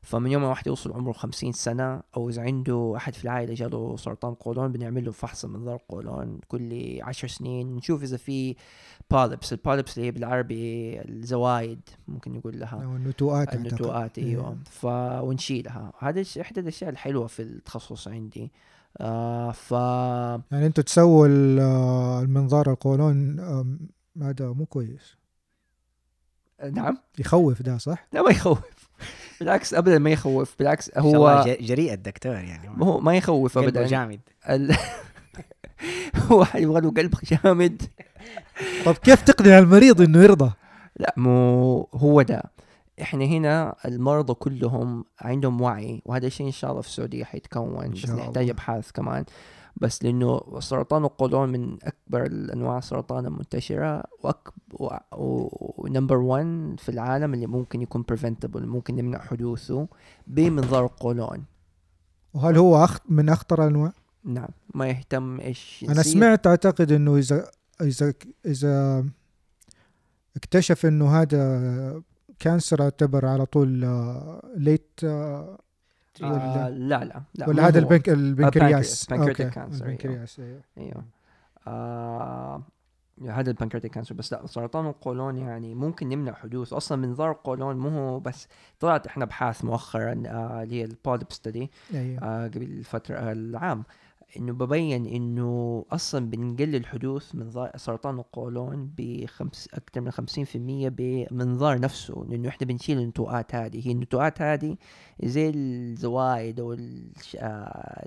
فمن 0.07 0.31
يوم 0.31 0.41
ما 0.41 0.47
واحد 0.49 0.67
يوصل 0.67 0.93
عمره 0.93 1.11
50 1.11 1.51
سنة 1.51 2.01
أو 2.17 2.29
إذا 2.29 2.41
عنده 2.41 2.93
أحد 2.97 3.13
في 3.15 3.23
العائلة 3.23 3.53
جاله 3.53 3.95
سرطان 3.97 4.33
قولون 4.33 4.71
بنعمل 4.71 5.05
له 5.05 5.11
فحص 5.11 5.45
منظار 5.45 5.79
قولون 5.89 6.39
كل 6.47 6.99
عشر 7.01 7.27
سنين. 7.27 7.75
نشوف 7.75 8.03
إذا 8.03 8.17
في 8.17 8.55
بوليبس 9.11 9.53
البوليبس 9.53 9.97
اللي 9.97 10.07
هي 10.07 10.11
بالعربي 10.11 11.01
الزوايد 11.01 11.79
ممكن 12.07 12.33
نقول 12.33 12.59
لها. 12.59 12.83
النتوءات. 12.83 13.55
النتوءات 13.55 14.17
إيه. 14.17 14.55
ف 14.65 14.85
ونشيلها. 15.23 15.93
هذا 15.99 16.23
إحدى 16.41 16.59
الأشياء 16.59 16.89
الحلوة 16.89 17.27
في 17.27 17.41
التخصص 17.41 18.07
عندي. 18.07 18.51
آه 18.97 19.51
ف 19.51 19.71
يعني 20.51 20.65
أنتوا 20.65 20.83
تسووا 20.83 21.27
ال- 21.27 21.59
المنظار 22.23 22.71
القولون 22.71 23.39
هذا 24.21 24.47
مو 24.51 24.65
كويس. 24.65 25.17
نعم. 26.71 26.97
يخوف 27.19 27.61
ده 27.61 27.77
صح؟ 27.77 28.07
لا 28.13 28.21
ما 28.21 28.29
يخوف. 28.31 28.76
بالعكس 29.39 29.73
ابدا 29.73 29.99
ما 29.99 30.09
يخوف 30.09 30.55
بالعكس 30.59 30.91
هو 30.97 31.45
جريء 31.59 31.93
الدكتور 31.93 32.33
يعني. 32.33 32.69
ما 32.69 32.85
هو 32.85 32.99
ما 32.99 33.17
يخوف 33.17 33.57
قلبه 33.57 33.69
ابدا. 33.69 33.87
جامد. 33.87 34.19
ال... 34.49 34.75
هو 36.31 36.47
يبغى 36.55 36.81
له 36.81 36.91
قلب 36.91 37.13
جامد. 37.23 37.81
طب 38.85 38.93
كيف 38.93 39.21
تقنع 39.21 39.59
المريض 39.59 40.01
إنه 40.01 40.23
يرضى؟ 40.23 40.51
لا 40.99 41.13
مو 41.17 41.89
هو 41.93 42.21
ده. 42.21 42.43
إحنا 43.01 43.25
هنا 43.25 43.75
المرضى 43.85 44.33
كلهم 44.33 45.05
عندهم 45.21 45.61
وعي 45.61 46.01
وهذا 46.05 46.27
الشيء 46.27 46.45
إن 46.45 46.51
شاء 46.51 46.71
الله 46.71 46.81
في 46.81 46.87
السعودية 46.87 47.23
حيتكون 47.23 47.89
بس 47.89 47.97
شاء 47.97 48.15
نحتاج. 48.15 48.49
أبحاث 48.49 48.91
كمان. 48.91 49.25
بس 49.81 50.03
لأنه 50.03 50.59
سرطان 50.59 51.05
القولون 51.05 51.49
من 51.49 51.77
أكبر 51.83 52.25
الأنواع 52.25 52.77
السرطان 52.77 53.25
المنتشره 53.25 54.03
وأك... 54.23 54.49
و... 54.73 54.87
ونمبر 55.77 56.17
1 56.17 56.75
في 56.79 56.89
العالم 56.89 57.33
اللي 57.33 57.47
ممكن 57.47 57.81
يكون 57.81 58.03
preventable 58.11 58.61
ممكن 58.61 58.95
نمنع 58.95 59.19
حدوثه 59.19 59.87
بمنظار 60.27 60.85
القولون 60.85 61.45
وهل 62.33 62.57
هو 62.57 62.83
أخ 62.83 62.99
من 63.09 63.29
أخطر 63.29 63.63
الأنواع؟ 63.63 63.93
نعم 64.23 64.49
ما 64.75 64.87
يهتم 64.87 65.39
إيش 65.39 65.85
أنا 65.89 65.99
يصير. 65.99 66.13
سمعت 66.13 66.47
أعتقد 66.47 66.91
إنه 66.91 67.17
إذا 67.17 67.51
إذا 67.81 68.13
إذا 68.45 69.05
اكتشف 70.35 70.85
إنه 70.85 71.21
هذا 71.21 72.01
كانسر 72.39 72.81
اعتبر 72.81 73.25
على 73.25 73.45
طول 73.45 73.83
آه، 73.83 74.51
ليت 74.55 74.99
آه، 76.23 76.27
آه 76.27 76.69
لا. 76.69 77.03
لا 77.03 77.21
لا 77.35 77.49
ولا 77.49 77.67
هذا. 77.67 77.79
البنك 77.79 78.09
البنكرياس. 78.09 79.05
pancreatic 79.05 79.19
أوكي، 79.19 79.51
cancer، 79.51 79.57
أيوه. 79.57 79.73
البنكرياس 79.81 80.39
أيوه. 80.39 80.61
أيوه. 80.77 81.03
آه 81.67 82.61
هذا 83.29 83.49
البنكرياتيك 83.49 83.91
كانسر 83.91 84.15
بس 84.15 84.33
لا 84.33 84.45
سرطان 84.45 84.85
القولون 84.87 85.37
يعني 85.37 85.75
ممكن 85.75 86.09
نمنع 86.09 86.33
حدوث. 86.33 86.73
أصلا 86.73 86.97
منظار 87.07 87.31
القولون 87.31 87.77
مو 87.77 87.89
هو 87.89 88.19
بس. 88.19 88.47
طلعت 88.79 89.07
إحنا 89.07 89.23
ابحاث 89.23 89.65
مؤخرا 89.65 90.23
آه 90.27 90.63
اللي 90.63 90.75
هي 90.75 90.83
البوليب 90.85 91.27
ستدي 91.31 91.71
أيوه. 91.93 92.23
آه 92.23 92.47
قبل 92.47 92.83
فترة 92.83 93.15
آه 93.15 93.31
العام. 93.31 93.83
إنه 94.37 94.53
ببين 94.53 95.05
إنه 95.05 95.85
أصلا 95.91 96.29
بنقلل 96.29 96.85
حدوث 96.85 97.35
منظار 97.35 97.71
سرطان 97.75 98.19
القولون 98.19 98.91
بخمس 98.97 99.69
أكثر 99.73 100.01
من 100.01 100.11
50% 100.11 100.17
بمنظار 100.89 101.79
نفسه 101.79 102.25
لأنه 102.29 102.49
إحنا 102.49 102.67
بنشيل 102.67 102.97
النتوءات 102.99 103.55
هذه. 103.55 103.87
هي 103.87 103.91
النتوءات 103.91 104.41
هذه 104.41 104.77
زي 105.23 105.49
الزوايد 105.49 106.59
أو 106.59 106.73
آه، 106.73 106.77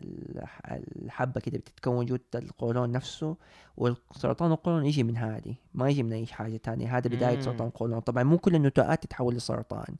الح- 0.02 0.62
الحبة 1.02 1.40
كده 1.40 1.58
بتتكون 1.58 2.06
جوة 2.06 2.20
القولون 2.34 2.92
نفسه 2.92 3.36
والسرطان 3.76 4.52
القولون 4.52 4.86
يجي 4.86 5.02
من 5.02 5.16
هذه 5.16 5.54
ما 5.74 5.88
يجي 5.88 6.02
من 6.02 6.12
أي 6.12 6.26
حاجة 6.26 6.56
تانية. 6.56 6.96
هذا 6.98 7.08
بداية 7.08 7.36
مم. 7.36 7.42
سرطان 7.42 7.66
القولون. 7.68 8.00
طبعا 8.00 8.22
مو 8.22 8.38
كل 8.38 8.54
النتوءات 8.54 9.02
تتحول 9.04 9.34
لسرطان. 9.34 9.96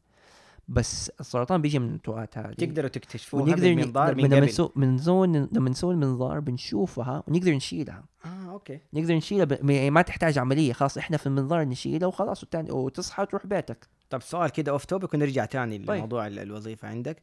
بس 0.72 1.12
السرطان 1.20 1.62
بيجي 1.62 1.78
من 1.78 1.86
النتوءات 1.88 2.38
هذه 2.38 2.52
تقدروا 2.54 2.88
تكتشفوها 2.88 3.42
ونقدر 3.42 3.62
بالمنظار 3.62 4.14
من 4.14 4.24
لما 4.24 4.40
نسوي 4.40 4.70
من 4.76 4.98
زون 4.98 5.48
لما 5.52 5.70
نسوي 5.70 5.94
المنظار 5.94 6.40
بنشوفها 6.40 7.22
ونقدر 7.26 7.52
نشيلها. 7.54 8.04
آه 8.24 8.50
okay. 8.50 8.78
نقدر 8.92 9.14
نشيلها 9.14 9.44
ب... 9.44 9.64
ما 9.92 10.02
تحتاج 10.02 10.38
عملية. 10.38 10.72
خلاص 10.72 10.98
إحنا 10.98 11.16
في 11.16 11.26
المنظار 11.26 11.64
نشيلها 11.64 12.08
وخلاص 12.08 12.42
وتاني 12.42 12.70
وتصحى 12.70 13.22
وتروح 13.22 13.46
بيتك. 13.46 13.86
طب 14.10 14.22
سؤال 14.22 14.50
كده 14.50 14.72
off 14.72 14.84
topic 14.84 15.14
ونرجع 15.14 15.44
تاني 15.44 15.78
طيب. 15.78 15.96
لموضوع 15.96 16.26
ال- 16.26 16.38
الوظيفة 16.38 16.88
عندك 16.88 17.16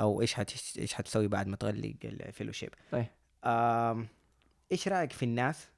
أو 0.00 0.20
إيش 0.20 0.34
حتش... 0.34 0.78
إيش 0.78 0.94
حتسوي 0.94 1.28
بعد 1.28 1.46
ما 1.46 1.56
تغلق 1.56 1.94
ال 2.04 2.10
fellowship 2.10 2.70
طيب. 2.92 3.06
آم... 3.44 4.06
إيش 4.72 4.88
رأيك 4.88 5.12
في 5.12 5.24
الناس. 5.24 5.68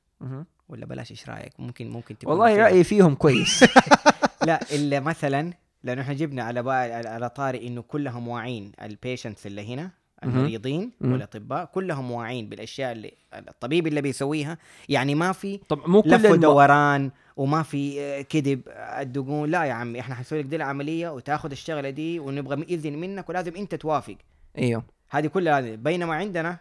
ولا 0.69 0.87
بلاش 0.87 1.11
إيش 1.11 1.29
رأيك؟ 1.29 1.61
ممكن 1.61 1.91
ممكن 1.91 2.19
تكون 2.19 2.33
والله. 2.33 2.57
رأيي 2.57 2.85
فيهم 2.85 3.15
كويس. 3.15 3.65
لا 4.47 4.61
اللي 4.75 5.01
مثلا 5.01 5.53
لأنه 5.85 6.03
إحنا 6.03 6.15
جبنا 6.15 6.43
على 6.43 6.71
على 7.09 7.29
طاري 7.29 7.67
إنه 7.67 7.83
كلهم 7.83 8.29
واعين 8.29 8.73
ال 8.83 8.90
patients 8.90 9.47
اللي 9.47 9.75
هنا. 9.75 9.91
المريضين. 10.25 10.93
والأطباء 11.01 11.65
كلهم 11.65 12.11
واعين 12.11 12.49
بالأشياء 12.49 12.93
اللي 12.93 13.13
الطبيب 13.35 13.87
اللي 13.87 14.01
بيسويها. 14.01 14.59
يعني 14.89 15.15
ما 15.15 15.33
في 15.33 15.57
طب 15.57 15.89
مو 15.89 16.03
كل 16.03 16.11
لف 16.11 16.27
الم... 16.27 16.33
ودوران 16.33 17.11
وما 17.37 17.63
في 17.63 18.01
آه، 18.01 18.23
كذب 18.23 18.63
آه، 18.69 19.03
تقول 19.03 19.51
لا 19.51 19.65
يا 19.65 19.73
عمي 19.73 20.01
إحنا 20.01 20.15
حنسوي 20.15 20.39
لك 20.39 20.45
دي 20.45 20.57
العملية 20.57 21.09
وتاخذ 21.09 21.51
الشغلة 21.51 21.91
دي 21.91 22.21
ونبغى 22.21 22.63
إذن 22.63 22.99
منك 22.99 23.29
ولازم 23.29 23.57
أنت 23.57 23.75
توافق. 23.75 24.17
إيوه. 24.59 24.85
هذه 25.11 25.27
كلها 25.27 25.61
بينما 25.61 26.15
عندنا 26.15 26.59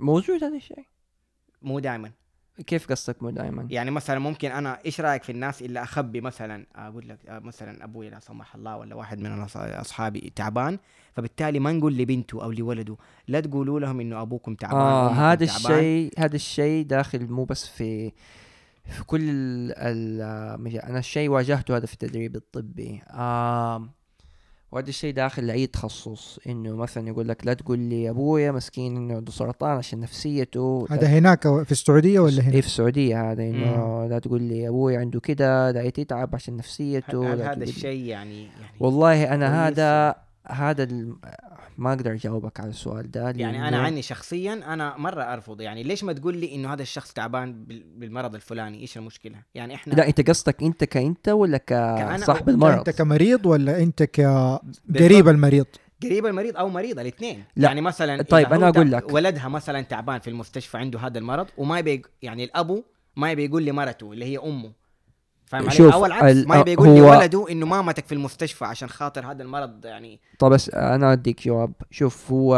موجود 0.00 0.44
هذا 0.44 0.56
الشيء. 0.56 0.84
مو 1.62 1.78
دائما 1.78 2.10
كيف 2.66 2.86
قصدك 2.90 3.22
مو 3.22 3.30
دائما 3.30 3.66
يعني 3.70 3.90
مثلا 3.90 4.18
ممكن 4.18 4.50
أنا 4.50 4.78
إيش 4.86 5.00
رأيك 5.00 5.22
في 5.22 5.32
الناس 5.32 5.62
اللي 5.62 5.82
أخبي 5.82 6.20
مثلا 6.20 6.66
أقول 6.76 7.08
لك 7.08 7.18
آه، 7.28 7.38
مثلا 7.38 7.84
أبوي 7.84 8.10
لا 8.10 8.20
سمح 8.20 8.54
الله 8.54 8.76
ولا 8.76 8.94
واحد 8.94 9.18
من 9.18 9.46
أصحابي 9.56 10.32
تعبان 10.36 10.78
فبالتالي 11.12 11.58
ما 11.58 11.72
نقول 11.72 11.96
لبنته 11.96 12.44
أو 12.44 12.52
لولده 12.52 12.96
لا 13.28 13.40
تقولوا 13.40 13.80
لهم 13.80 14.00
إنه 14.00 14.22
أبوكم 14.22 14.54
تعبان 14.54 14.80
آه 14.80 15.08
أمكم 15.08 15.20
هذا. 15.20 15.44
الشيء 15.44 16.12
هذا 16.18 16.36
الشيء 16.36 16.86
داخل 16.86 17.26
مو 17.26 17.44
بس 17.44 17.66
في 17.66 18.12
في 18.84 19.04
كل 19.04 19.20
ال 19.22 20.62
مجال. 20.62 20.82
أنا 20.82 20.98
الشيء 20.98 21.28
واجهته 21.28 21.76
هذا 21.76 21.86
في 21.86 21.92
التدريب 21.92 22.36
الطبي 22.36 23.02
آه 23.10 23.88
وهذا 24.72 24.88
الشيء 24.88 25.14
داخل 25.14 25.46
لأي 25.46 25.66
تخصص 25.66 26.38
إنه 26.46 26.76
مثلا 26.76 27.08
يقول 27.08 27.28
لك 27.28 27.46
لا 27.46 27.54
تقول 27.54 27.78
لي 27.78 28.10
أبويا 28.10 28.52
مسكين 28.52 28.96
إنه 28.96 29.16
عنده 29.16 29.32
سرطان 29.32 29.76
عشان 29.76 30.00
نفسيته 30.00 30.86
هذا 30.90 31.06
هناك 31.06 31.42
في 31.42 31.72
السعودية 31.72 32.20
ولا 32.20 32.36
إيه 32.36 32.42
هنا؟ 32.42 32.50
في 32.50 32.66
السعودية 32.66 33.32
هذا 33.32 33.42
إنه 33.42 34.06
لا 34.06 34.18
تقول 34.18 34.42
لي 34.42 34.68
أبوي 34.68 34.96
عنده 34.96 35.20
كده 35.20 35.70
لا 35.70 35.82
يتعب 35.82 36.34
عشان 36.34 36.56
نفسيته 36.56 37.32
هل 37.32 37.42
هذا 37.42 37.62
الشيء 37.64 38.04
يعني 38.04 38.42
يعني 38.42 38.48
والله 38.80 39.34
أنا 39.34 39.68
هذا 39.68 40.14
هذا. 40.46 40.88
ما 41.80 41.90
أقدر 41.92 42.12
أجاوبك 42.12 42.60
على 42.60 42.70
السؤال 42.70 43.10
ده 43.10 43.20
يعني 43.36 43.68
أنا 43.68 43.78
عني 43.78 44.02
شخصيا 44.02 44.52
أنا 44.52 44.96
مرة 44.96 45.22
أرفض 45.22 45.60
يعني 45.60 45.82
ليش 45.82 46.04
ما 46.04 46.12
تقول 46.12 46.36
لي 46.36 46.54
إنه 46.54 46.72
هذا 46.72 46.82
الشخص 46.82 47.12
تعبان 47.12 47.64
بال- 47.64 47.82
بالمرض 47.96 48.34
الفلاني 48.34 48.80
إيش 48.80 48.96
المشكلة 48.96 49.36
يعني 49.54 49.74
إحنا 49.74 49.94
لا 49.94 50.08
أنت 50.08 50.28
قصدك 50.30 50.62
أنت 50.62 50.84
كأنت 50.84 51.28
ولا 51.28 51.58
كأنا 51.58 52.16
كصاحب 52.16 52.48
المرض 52.48 52.78
أنت 52.78 52.90
كمريض 52.90 53.46
ولا 53.46 53.82
أنت 53.82 54.02
كقريب. 54.02 55.28
المريض؟ 55.28 55.66
قريب 56.02 56.26
المريض 56.26 56.56
أو 56.56 56.68
مريض 56.68 56.98
الاثنين 56.98 57.44
لا. 57.56 57.68
يعني 57.68 57.80
مثلا 57.80 58.22
طيب، 58.22 58.52
أقول 58.52 58.90
تع- 58.90 58.96
لك. 58.96 59.12
ولدها 59.12 59.48
مثلا 59.48 59.80
تعبان 59.82 60.20
في 60.20 60.30
المستشفى 60.30 60.78
عنده 60.78 60.98
هذا 60.98 61.18
المرض 61.18 61.46
وما 61.58 61.78
يبي 61.78 62.02
يعني 62.22 62.44
الأبو 62.44 62.82
ما 63.16 63.30
يبي 63.32 63.44
يقول 63.44 63.64
لمرته 63.64 64.12
اللي 64.12 64.24
هي 64.24 64.38
أمه 64.38 64.72
فاهم 65.50 65.68
علي؟ 65.70 65.92
أو 65.92 66.06
العكس 66.06 66.24
ال- 66.24 66.48
ما 66.48 66.56
يبي 66.56 66.72
يقول 66.72 66.88
لي 66.88 67.00
ولده 67.00 67.46
إنه 67.50 67.66
مامتك 67.66 68.06
في 68.06 68.14
المستشفى 68.14 68.64
عشان 68.64 68.88
خاطر 68.88 69.30
هذا 69.30 69.42
المرض 69.42 69.84
يعني. 69.84 70.20
طب 70.38 70.50
بس 70.50 70.70
أنا 70.70 71.12
أديك 71.12 71.46
جواب. 71.46 71.72
شوف 71.90 72.30
هو 72.32 72.56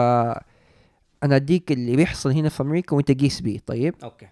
أنا 1.23 1.37
أديك 1.37 1.73
اللي 1.73 1.97
بيحصل 1.97 2.31
هنا 2.31 2.49
في 2.49 2.63
أمريكا 2.63 2.97
وأنت 2.97 3.13
قيس 3.21 3.41
بيه 3.41 3.59
طيب؟ 3.67 3.95
أوكي. 4.05 4.29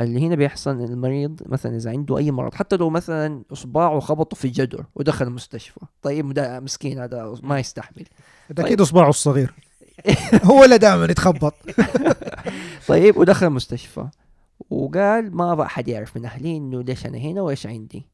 اللي 0.00 0.26
هنا 0.26 0.34
بيحصل 0.34 0.70
المريض 0.70 1.40
مثلا 1.46 1.76
إذا 1.76 1.90
عنده 1.90 2.18
أي 2.18 2.30
مرض 2.30 2.54
حتى 2.54 2.76
لو 2.76 2.90
مثلا 2.90 3.42
إصبعه 3.52 4.00
خبطه 4.00 4.36
في 4.36 4.44
الجدر 4.44 4.84
ودخل 4.94 5.26
المستشفى. 5.26 5.80
طيب 6.02 6.32
ده 6.32 6.60
مسكين 6.60 6.98
هذا 6.98 7.34
ما 7.42 7.58
يستحمل. 7.58 8.04
ده 8.50 8.64
أكيد 8.66 8.80
إصبعه 8.80 9.08
الصغير. 9.08 9.54
هو 10.50 10.64
اللي 10.64 10.78
دائما 10.78 11.04
يتخبط. 11.04 11.54
طيب 12.88 13.16
ودخل 13.16 13.46
المستشفى. 13.46 14.06
وقال 14.70 15.36
ما 15.36 15.52
أبغى 15.52 15.66
أحد 15.66 15.88
يعرف 15.88 16.16
من 16.16 16.24
أهلي 16.24 16.56
إنه 16.56 16.82
ليش 16.82 17.06
أنا 17.06 17.18
هنا 17.18 17.42
وإيش 17.42 17.66
عندي. 17.66 18.06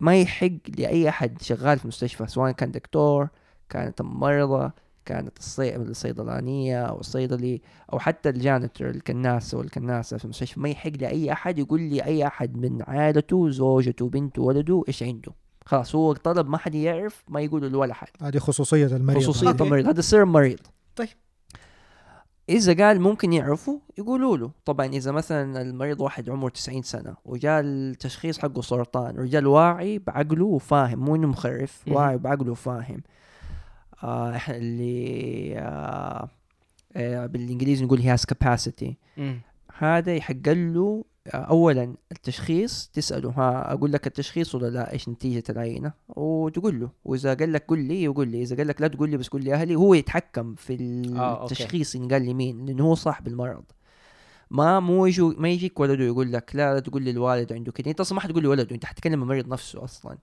ما 0.00 0.20
يحق 0.20 0.48
لأي 0.78 1.08
أحد 1.08 1.42
شغال 1.42 1.78
في 1.78 1.84
المستشفى 1.84 2.26
سواء 2.26 2.52
كان 2.52 2.70
دكتور 2.70 3.28
كانت 3.68 4.02
ممرضه 4.02 4.72
كانت 5.04 5.38
الصي... 5.38 5.76
الصيدلانية 5.76 6.82
أو 6.82 7.00
الصيدلي 7.00 7.60
أو 7.92 7.98
حتى 7.98 8.28
الجانتر 8.28 8.90
الكناسة 8.90 9.58
والكناسة 9.58 10.16
في 10.16 10.24
المستشفى. 10.24 10.60
ما 10.60 10.68
يحق 10.68 10.90
لأي 11.00 11.32
أحد 11.32 11.58
يقول 11.58 11.80
لي 11.80 12.04
أي 12.04 12.26
أحد 12.26 12.56
من 12.56 12.82
عائلته 12.82 13.50
زوجته 13.50 14.08
بنته 14.08 14.42
ولده 14.42 14.84
إيش 14.88 15.02
عنده. 15.02 15.32
خلاص 15.64 15.94
هو 15.94 16.12
طلب 16.12 16.48
ما 16.48 16.58
حد 16.58 16.74
يعرف 16.74 17.24
ما 17.28 17.40
يقولوا 17.40 17.68
لولا 17.68 17.94
حد. 17.94 18.08
هذه 18.22 18.38
خصوصية 18.38 18.86
المريض. 18.86 19.22
خصوصية. 19.22 19.50
المريض. 19.50 19.86
هذا 19.88 20.00
سر 20.00 20.22
المريض. 20.22 20.58
طيب. 20.96 21.08
إذا 22.50 22.86
قال 22.86 23.00
ممكن 23.00 23.32
يعرفوا 23.32 23.78
يقولوا 23.98 24.36
له. 24.36 24.50
طبعا 24.64 24.86
إذا 24.86 25.12
مثلا 25.12 25.62
المريض 25.62 26.00
واحد 26.00 26.30
عمره 26.30 26.48
90 26.48 26.82
سنة 26.82 27.14
وجاء 27.24 27.60
التشخيص 27.60 28.38
حقه 28.38 28.62
سرطان 28.62 29.16
رجال 29.16 29.46
واعي 29.46 29.98
بعقله 29.98 30.44
وفاهم 30.44 30.98
مو 30.98 31.16
إنه 31.16 31.26
مخرف. 31.26 31.82
واعي 31.88 32.18
بعقله 32.18 32.50
وفاهم 32.52 33.02
آه 34.04 34.40
اللي 34.48 35.54
آه 35.58 36.28
آه 36.96 37.26
بالإنجليزي 37.26 37.84
نقول 37.84 38.16
has 38.16 38.20
capacity. 38.34 38.92
امم 39.18 39.40
هذا 39.78 40.14
يحق 40.16 40.48
له 40.48 41.04
اولا 41.26 41.94
التشخيص 42.12 42.90
تسأله 42.92 43.30
ها 43.30 43.72
أقول 43.72 43.92
لك 43.92 44.06
التشخيص 44.06 44.54
ولا 44.54 44.70
لا؟ 44.70 44.92
إيش 44.92 45.08
نتيجة 45.08 45.44
العينة؟ 45.50 45.92
وتقول 46.08 46.80
له. 46.80 46.90
وإذا 47.04 47.34
قال 47.34 47.52
لك 47.52 47.64
قل 47.68 47.78
لي 47.78 48.02
يقول 48.02 48.28
لي. 48.28 48.42
إذا 48.42 48.56
قال 48.56 48.68
لك 48.68 48.80
لا 48.80 48.88
تقول 48.88 49.10
لي 49.10 49.16
بس 49.16 49.28
قول 49.28 49.44
لي 49.44 49.54
أهلي 49.54 49.74
هو 49.74 49.94
يتحكم 49.94 50.54
في 50.54 51.02
آه،. 51.16 51.44
التشخيص 51.44 51.96
إن 51.96 52.08
قال 52.08 52.24
لي 52.24 52.34
مين 52.34 52.66
لأنه 52.66 52.84
هو 52.84 52.94
صاحب 52.94 53.28
المرض. 53.28 53.64
ما 54.50 54.80
مو 54.80 55.06
يجو 55.06 55.34
ما 55.38 55.48
يجيك 55.48 55.80
ولده 55.80 56.04
يقول 56.04 56.32
لك 56.32 56.56
لا 56.56 56.74
لا 56.74 56.80
تقول 56.80 57.02
لي 57.02 57.10
الوالد 57.10 57.52
عنده 57.52 57.72
كده 57.72 57.90
أنت 57.90 58.00
أصلا 58.00 58.16
ما 58.16 58.20
حتقول 58.20 58.42
لي 58.42 58.48
ولده 58.48 58.74
أنت 58.74 58.84
حتكلم 58.84 59.22
المريض 59.22 59.48
نفسه 59.48 59.84
أصلا. 59.84 60.18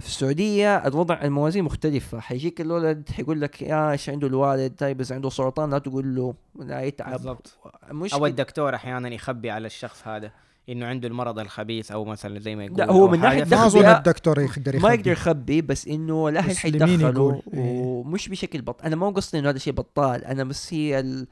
في 0.00 0.06
السعودية 0.06 0.86
الوضع 0.86 1.22
الموازين 1.22 1.64
مختلفة. 1.64 2.20
حيجيك 2.20 2.60
الولد 2.60 3.08
حيقول 3.12 3.40
لك 3.40 3.62
يا 3.62 3.90
إيش 3.90 4.08
عنده 4.08 4.26
الوالد؟ 4.26 4.74
طيب 4.78 5.00
إذا 5.00 5.14
عنده 5.14 5.30
سرطان 5.30 5.70
لا 5.70 5.78
تقول 5.78 6.14
له 6.14 6.34
لا 6.58 6.82
يتعب. 6.82 7.12
بالضبط. 7.12 7.58
مش 7.90 8.14
أو 8.14 8.26
الدكتور 8.26 8.74
أحيانا 8.74 9.08
يخبي 9.08 9.50
على 9.50 9.66
الشخص 9.66 10.08
هذا 10.08 10.30
إنه 10.68 10.86
عنده 10.86 11.08
المرض 11.08 11.38
الخبيث 11.38 11.90
أو 11.92 12.04
مثلا 12.04 12.40
زي 12.40 12.56
ما 12.56 12.64
يقول 12.64 12.78
لا، 12.78 12.92
هو 12.92 13.08
من. 13.08 13.20
ناحية 13.20 13.44
ما 13.44 13.66
أظن 13.66 13.86
الدكتور 13.86 14.40
يقدر 14.40 14.72
ما 14.72 14.78
يخبي. 14.78 14.94
يقدر 14.94 15.10
يخبي 15.12 15.62
بس 15.62 15.88
إنه 15.88 16.28
الاهل 16.28 16.56
حيتدخلوا 16.56 17.10
يقول، 17.10 17.42
إيه. 17.54 17.80
ومش 17.82 18.28
بشكل 18.28 18.62
بط 18.62 18.84
أنا 18.84 18.96
مو 18.96 19.10
قصدي 19.10 19.38
إنه 19.38 19.50
هذا 19.50 19.58
شيء 19.58 19.72
بطال. 19.72 20.24
أنا 20.24 20.44
بس 20.44 20.74
هي 20.74 21.26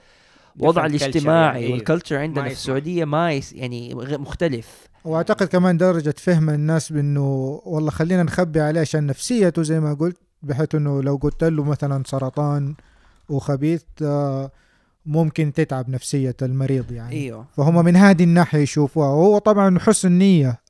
الوضع 0.61 0.89
culture. 0.89 1.27
يعني 1.27 1.73
والكلتشر 1.73 2.17
عندنا 2.17 2.45
في. 2.45 2.53
السعودية 2.53 3.05
ما 3.05 3.33
يس 3.33 3.53
يعني 3.53 3.95
مختلف. 3.95 4.89
وأعتقد 5.05 5.47
كمان 5.47 5.77
درجة 5.77 6.15
فهم 6.19 6.51
الناس 6.51 6.93
بأنه 6.93 7.61
والله 7.65 7.91
خلينا 7.91 8.23
نخبي 8.23 8.61
عليه 8.61 8.81
عشان 8.81 9.07
نفسيته 9.07 9.63
زي 9.63 9.81
ما 9.81 9.95
قلت 9.95 10.17
بحيث 10.43 10.75
إنه 10.75 11.03
لو 11.03 11.17
قلت 11.17 11.45
له 11.45 11.65
مثلا 11.65 12.03
سرطان 12.07 12.75
وخبيث 13.29 13.83
آه، 14.03 14.51
ممكن 15.07 15.53
تتعب 15.53 15.89
نفسية 15.91 16.37
المريض 16.43 16.93
يعني. 16.93 17.13
إيوه. 17.15 17.47
فهم 17.57 17.85
من 17.85 17.97
هذه 17.97 18.25
الناحية 18.25 18.59
يشوفوها. 18.59 19.09
وهو 19.09 19.39
طبعا 19.39 19.79
حسن 19.79 20.13
نية. 20.13 20.61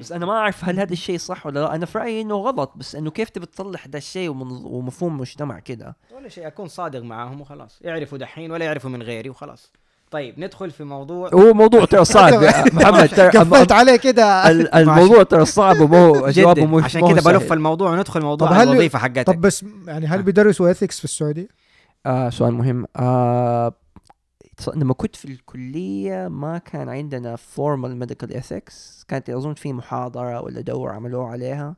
بس 0.00 0.12
أنا 0.12 0.26
ما 0.26 0.32
أعرف 0.32 0.64
هل 0.64 0.80
هذا 0.80 0.92
الشيء 0.92 1.18
صح 1.18 1.46
ولا 1.46 1.60
لا. 1.60 1.74
أنا 1.74 1.86
في 1.86 1.98
رأيي 1.98 2.20
إنه 2.20 2.34
غلط 2.34 2.72
بس 2.76 2.94
إنه 2.94 3.10
كيف 3.10 3.28
تبي 3.28 3.46
تصلح 3.46 3.86
ده 3.86 3.98
الشيء 3.98 4.28
ومن- 4.30 4.64
ومفهوم 4.64 5.18
مجتمع 5.20 5.58
كده؟ 5.58 5.96
ولا 6.16 6.28
شيء 6.28 6.46
أكون 6.46 6.68
صادق 6.68 7.00
معاهم 7.02 7.40
وخلاص. 7.40 7.78
يعرفوا 7.82 8.18
دحين 8.18 8.50
ولا 8.50 8.64
يعرفوا 8.64 8.90
من 8.90 9.02
غيري 9.02 9.30
وخلاص. 9.30 9.72
طيب 10.10 10.40
ندخل 10.40 10.70
في 10.70 10.84
موضوع 10.84 11.30
هو 11.34 11.52
موضوع 11.54 11.84
ترى 11.84 12.04
صعب 12.04 12.32
محمد. 12.74 13.08
ترى 13.08 13.28
قفلت 13.28 13.72
عليه 13.72 13.96
كده. 13.96 14.50
ال- 14.50 14.74
الموضوع 14.80 15.22
ترى 15.22 15.44
صعب 15.44 15.80
ومو 15.80 16.12
جوابه 16.30 16.66
مش 16.66 16.84
عشان 16.84 17.08
كده 17.12 17.20
بلف. 17.22 17.52
الموضوع 17.52 17.90
وندخل 17.90 18.20
موضوع 18.22 18.62
الوظيفة 18.62 18.98
حقتك. 18.98 19.26
طب 19.26 19.40
بس 19.40 19.64
يعني 19.86 20.06
هل 20.06 20.22
بيدرسوا 20.22 20.70
ethics 20.70 20.98
في 20.98 21.04
السعودية؟ 21.04 21.48
آه 22.06 22.30
سؤال 22.30 22.54
مهم. 22.54 22.86
آه 22.96 23.72
لما 24.74 24.94
كنت 24.94 25.16
في 25.16 25.24
الكلية 25.24 26.28
ما 26.28 26.58
كان 26.58 26.88
عندنا 26.88 27.36
formal 27.36 27.96
medical 27.96 28.32
ethics 28.32 29.04
كانت 29.08 29.30
أظن 29.30 29.54
في 29.54 29.72
محاضرة 29.72 30.40
ولا 30.40 30.60
دورة 30.60 30.92
عملوها 30.92 31.28
عليها. 31.28 31.76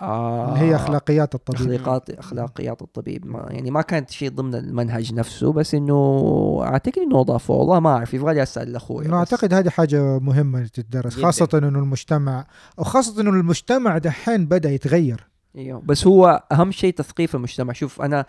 آه 0.00 0.48
اللي 0.48 0.60
هي 0.60 0.76
أخلاقيات 0.76 1.34
الطبيب. 1.34 1.72
أخلاقيات 1.72 2.10
أخلاقيات 2.10 2.82
الطبيب. 2.82 3.26
ما 3.26 3.46
يعني 3.50 3.70
ما 3.70 3.82
كانت 3.82 4.10
شيء 4.10 4.30
ضمن 4.30 4.54
المنهج 4.54 5.14
نفسه 5.14 5.52
بس 5.52 5.74
إنه 5.74 6.60
أعتقد 6.62 6.98
إنه 6.98 7.20
أضافوه 7.20 7.56
والله 7.56 7.80
ما 7.80 7.90
أعرف 7.90 8.14
يبغى 8.14 8.34
لي 8.34 8.46
أخوي 8.58 9.06
انه 9.06 9.22
بس. 9.22 9.32
أعتقد 9.32 9.54
هذه 9.54 9.68
حاجة 9.68 10.18
مهمة 10.18 10.66
تدرس 10.66 11.14
جداً. 11.14 11.22
خاصة 11.24 11.48
إنه 11.54 11.68
المجتمع 11.68 12.46
أو 12.78 12.84
خاصه 12.84 13.20
إنه 13.20 13.30
المجتمع 13.30 13.98
دحين 13.98 14.46
بدأ 14.46 14.70
يتغير. 14.70 15.26
إيوه. 15.56 15.80
بس 15.80 16.06
هو 16.06 16.42
أهم 16.52 16.72
شيء 16.72 16.94
تثقيف 16.94 17.34
المجتمع. 17.34 17.72
شوف 17.72 18.02
أنا 18.02 18.26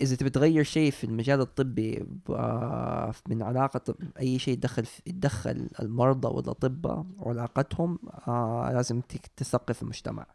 إذا 0.00 0.16
تبي 0.16 0.30
تغير 0.30 0.62
شيء 0.64 0.90
في 0.90 1.04
المجال 1.04 1.40
الطبي 1.40 2.06
ب- 2.28 3.12
من 3.28 3.42
علاقة 3.42 3.94
أي 4.20 4.38
شيء 4.38 4.54
يدخل 4.54 4.84
في 4.84 5.02
يدخل 5.06 5.68
المرضى 5.82 6.28
والأطباء 6.28 7.06
وعلاقتهم 7.18 7.98
آه 8.28 8.70
لازم 8.74 9.00
تثقف 9.36 9.82
المجتمع. 9.82 10.26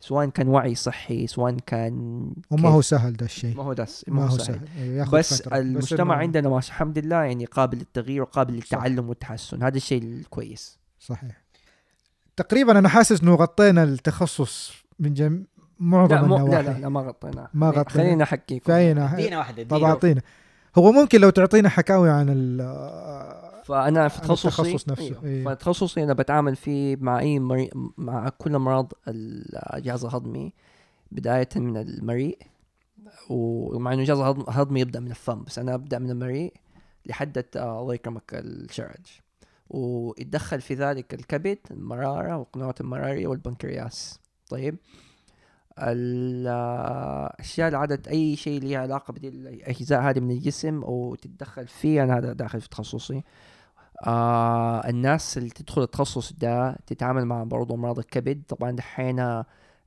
سواء 0.00 0.26
كان 0.28 0.48
وعي 0.48 0.74
صحي 0.74 1.26
سواء 1.26 1.56
كان 1.66 1.94
وما. 2.50 2.68
هو 2.68 2.80
سهل 2.80 3.12
ده 3.12 3.26
الشيء. 3.26 3.56
ما 3.56 3.62
هو 3.62 3.72
دس 3.72 4.04
ما 4.08 4.26
هو 4.26 4.38
سهل. 4.38 4.60
ياخذ 4.78 5.18
بس 5.18 5.42
فترة. 5.42 5.58
المجتمع 5.58 6.14
إنه- 6.14 6.18
عندنا 6.18 6.48
ما 6.48 6.60
شاء- 6.60 6.70
الحمد 6.70 6.98
لله 6.98 7.16
يعني 7.16 7.44
قابل 7.44 7.78
للتغيير 7.78 8.22
وقابل 8.22 8.54
للتعلم 8.54 9.08
والتحسن. 9.08 9.62
هذا 9.62 9.76
الشيء 9.76 10.02
الكويس. 10.02 10.78
صحيح. 11.00 11.42
تقريبا 12.36 12.78
أنا 12.78 12.88
حاسس 12.88 13.22
إنه 13.22 13.34
غطينا 13.34 13.82
التخصص 13.82 14.72
من 14.98 15.14
جم... 15.14 15.44
معظم 15.80 16.14
لا, 16.14 16.22
مو 16.22 16.36
النواحي. 16.36 16.62
لا 16.62 16.70
لا 16.72 16.78
لا 16.78 16.88
ما 16.88 17.00
غطينا. 17.00 17.48
ما 17.54 17.68
غطينا. 17.68 17.88
خلينا 17.88 18.24
احكيكم 18.24 18.64
فأينا. 18.72 19.14
ادينا 19.14 19.38
واحدة 19.38 19.62
طب 19.62 19.82
أعطينا. 19.82 20.20
هو 20.78 20.92
ممكن 20.92 21.20
لو 21.20 21.30
تعطينا 21.30 21.68
حكاوي 21.68 22.10
عن 22.10 22.26
ال 22.28 22.58
فأنا 23.64 24.08
في 24.08 24.20
تخصصي 24.20 24.48
التخصص 24.48 24.88
نفسه، 24.88 25.04
أيوه. 25.04 25.24
إيه. 25.24 25.44
فتخصصي 25.44 26.02
أنا 26.04 26.12
بتعامل 26.12 26.56
فيه 26.56 26.96
مع 27.00 27.18
أي 27.18 27.38
مري... 27.38 27.70
مع 27.98 28.28
كل 28.28 28.54
أمراض 28.54 28.92
الجهاز 29.08 30.04
الهضمي 30.04 30.52
بداية 31.12 31.48
من 31.56 31.76
المريء. 31.76 32.38
ومع 33.30 33.92
إنه 33.92 34.00
الجهاز 34.00 34.18
الهضم- 34.18 34.48
الهضمي 34.48 34.80
يبدأ 34.80 35.00
من 35.00 35.10
الفم 35.10 35.42
بس 35.42 35.58
أنا 35.58 35.74
أبدأ 35.74 35.98
من 35.98 36.10
المريء 36.10 36.54
لحد 37.06 37.44
الله 37.56 37.94
يكرمك 37.94 38.22
الشرج. 38.34 39.06
ويتدخل 39.70 40.60
في 40.60 40.74
ذلك 40.74 41.14
الكبد 41.14 41.58
المراره 41.70 42.36
والقنوات 42.36 42.80
المرارية 42.80 43.26
والبنكرياس. 43.26 44.20
طيب. 44.48 44.76
الأشياء 45.82 47.66
اللي 47.68 47.78
عادت 47.78 48.08
أي 48.08 48.36
شيء 48.36 48.62
له 48.62 48.78
علاقة 48.78 49.12
بدي 49.12 49.28
الأجزاء 49.28 50.00
هذه 50.00 50.20
من 50.20 50.30
الجسم 50.30 50.82
أو 50.82 51.14
تتدخل 51.14 51.66
فيه 51.66 52.02
أنا 52.04 52.18
هذا 52.18 52.32
داخل 52.32 52.60
في 52.60 52.68
تخصصي. 52.68 53.22
آه 54.06 54.88
الناس 54.88 55.38
اللي 55.38 55.50
تدخل 55.50 55.82
التخصص 55.82 56.32
ده 56.32 56.76
تتعامل 56.86 57.24
مع 57.24 57.42
برضو 57.44 57.74
أمراض 57.74 57.98
الكبد. 57.98 58.42
طبعا 58.48 58.70
دحين 58.70 59.20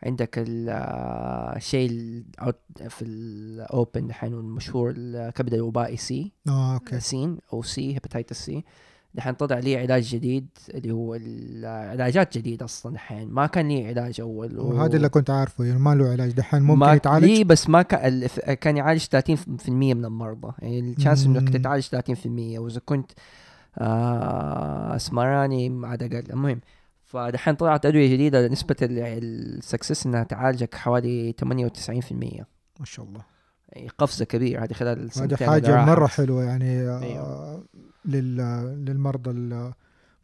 عندك 0.03 0.37
ال- 0.39 0.69
آه، 0.69 1.55
الشيء 1.55 1.89
ال- 1.91 2.23
out- 2.41 2.87
في 2.87 3.05
ال 3.05 3.26
open 3.26 4.07
دحين 4.07 4.33
المشهور 4.33 4.93
الكبد 4.97 5.53
الوبائي 5.53 5.97
C. 5.97 6.31
آه 6.47 6.73
أوكي. 6.73 6.99
سين 6.99 7.37
أو 7.53 7.63
C 7.63 7.93
hepatitis 7.95 8.45
C 8.45 8.63
دحين 9.15 9.33
طلع 9.33 9.59
ليه 9.59 9.79
علاج 9.79 10.03
جديد 10.03 10.47
اللي 10.69 10.91
هو 10.93 11.15
العلاجات 11.15 12.37
جديد 12.37 12.63
أصلا 12.63 12.93
دحين. 12.93 13.29
ما 13.29 13.45
كان 13.47 13.67
ليه 13.67 13.87
علاج 13.87 14.21
أول 14.21 14.59
و- 14.59 14.63
وهذا 14.71 14.95
اللي 14.97 15.09
كنت 15.09 15.29
عارفه 15.29 15.63
يعني 15.65 15.79
ما 15.79 15.95
له 15.95 16.09
علاج. 16.11 16.31
دحين 16.31 16.61
ممكن 16.61 16.79
ما 16.79 16.93
يتعالج؟ 16.93 17.25
ليه 17.25 17.43
بس 17.43 17.69
ما 17.69 17.81
كان 17.81 18.27
كان 18.61 18.77
يعالج 18.77 19.03
30% 19.05 19.69
من 19.69 20.05
المرضى. 20.05 20.53
يعني 20.59 20.79
ال 20.79 20.86
chance 20.86 21.25
إنك 21.25 21.41
مم. 21.41 21.47
تتعالج 21.47 21.83
30% 21.87 22.59
وإذا 22.59 22.81
كنت 22.85 23.11
آه 23.77 24.95
أسمراني 24.95 25.81
عاد 25.87 26.03
أقل. 26.03 26.23
المهم 26.31 26.61
فدحين 27.05 27.55
طلعت 27.55 27.85
أدوية 27.85 28.13
جديدة 28.13 28.47
نسبة 28.47 28.75
السكسس 28.81 30.05
إنها 30.05 30.23
تعالجك 30.23 30.75
حوالي 30.75 31.33
98% 31.41 32.45
ما 32.79 32.85
شاء 32.85 33.05
الله. 33.05 33.32
قفزة 33.97 34.25
كبيرة 34.25 34.63
هذه 34.63 34.73
خلال 34.73 34.99
هذه 34.99 35.05
السنتين 35.05 35.47
حاجة 35.47 35.81
اللي 35.81 35.85
مرة. 35.85 36.07
حلوة 36.07 36.43
يعني 36.43 36.79
أيوه. 36.79 37.19
آه 37.19 37.63
لل 38.05 38.37
للمرضى 38.85 39.31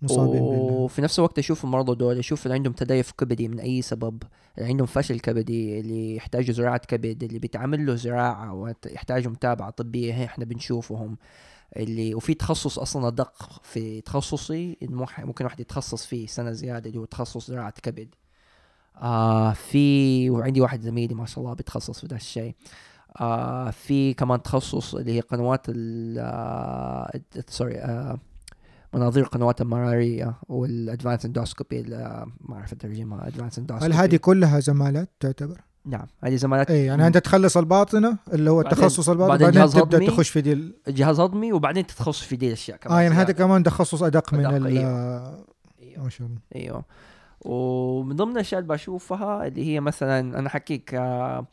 المصابين 0.02 0.42
وفي 0.42 1.02
نفس 1.02 1.20
الوقت 1.20 1.40
أشوف 1.40 1.64
المرضى 1.64 1.96
دول 1.96 2.18
أشوف 2.18 2.46
اللي 2.46 2.56
عندهم 2.56 2.74
تديف 2.74 3.12
كبدي 3.12 3.48
من 3.48 3.60
أي 3.60 3.82
سبب 3.82 4.24
اللي 4.58 4.70
عندهم 4.70 4.88
فشل 4.88 5.20
كبدي 5.20 5.80
اللي 5.80 6.16
يحتاجوا 6.16 6.54
زراعة 6.54 6.78
كبد 6.78 7.24
اللي 7.24 7.40
بيتعمل 7.40 7.86
له 7.86 7.96
زراعة 7.96 8.54
ويحتاجوا 8.54 9.32
متابعة 9.32 9.70
طبية 9.70 10.26
إحنا 10.26 10.46
بنشوفهم 10.46 11.18
اللي 11.78 12.16
وفي 12.16 12.34
تخصص 12.34 12.80
أصلا 12.80 13.08
ادق 13.08 13.62
في 13.64 14.02
تخصصي 14.02 14.78
ممكن 15.20 15.46
واحد 15.46 15.60
يتخصص 15.60 16.06
فيه 16.06 16.28
سنة 16.28 16.52
زيادة 16.52 16.90
اللي 16.90 17.00
هو 17.00 17.06
تخصص 17.06 17.48
زراعة 17.48 17.74
كبد 17.84 18.16
آه 19.02 19.54
في 19.54 20.30
وعندي 20.30 20.62
واحد 20.62 20.82
زميلي 20.82 21.16
ما 21.16 21.26
شاء 21.26 21.40
الله 21.44 21.54
بيتخصص 21.54 22.00
في 22.00 22.08
ده 22.08 22.16
الشيء 22.16 22.56
آه 23.22 23.70
في 23.70 24.14
كمان 24.14 24.42
تخصص 24.42 24.96
اللي 24.96 25.14
هي 25.14 25.20
قنوات 25.20 25.62
ال 25.70 26.18
آه 26.20 27.12
sorry 27.48 27.76
آه 27.78 28.20
مناظير 28.94 29.24
قنوات 29.24 29.62
المرارية 29.62 30.34
وال 30.48 30.63
advanced 30.63 31.26
endoscopy 31.26 31.82
ما 31.82 32.56
أعرف 32.56 32.74
الترجمة 32.74 33.28
advanced 33.28 33.60
هل 33.60 33.62
endoscopy 33.62 33.94
هذه 33.94 34.16
كلها 34.16 34.60
زمالات 34.60 35.10
تعتبر؟ 35.20 35.62
نعم 35.86 36.08
هذه 36.24 36.36
زمالات 36.36 36.72
اي 36.72 36.86
يعني 36.86 37.08
انت 37.08 37.18
تخلص 37.18 37.58
الباطنة 37.58 38.18
اللي 38.34 38.52
هو 38.52 38.62
التخصص 38.62 39.10
الباطني 39.10 39.30
بعدين 39.30 39.46
بعدين 39.48 39.62
جهاز 39.62 39.74
تبدأ. 39.74 40.08
تخش 40.08 40.30
في 40.30 40.42
دي. 40.42 40.74
جهاز 40.88 41.20
هضمي 41.20 41.54
وبعدين 41.54 41.88
تتخصص 41.88 42.22
في 42.22 42.36
دي 42.36 42.48
الاشياء 42.48 42.78
كمان 42.78 42.98
آه 42.98 43.02
يعني 43.02 43.16
هذا. 43.16 43.32
كمان 43.32 43.64
تخصص 43.64 44.04
أدق 44.04 44.34
من 44.34 44.46
ال. 44.46 44.68
أيوه 44.68 46.04
ما 46.04 46.10
شاء 46.10 46.28
الله 46.28 46.40
أيوه 46.56 46.84
ومن 47.42 48.16
ضمن 48.16 48.32
الأشياء 48.32 48.62
اللي 48.62 48.74
بشوفها 48.74 49.48
اللي 49.48 49.66
هي 49.68 49.80
مثلا 49.80 50.40
أنا 50.40 50.50
حكيك 50.50 50.96
آه، 50.96 51.46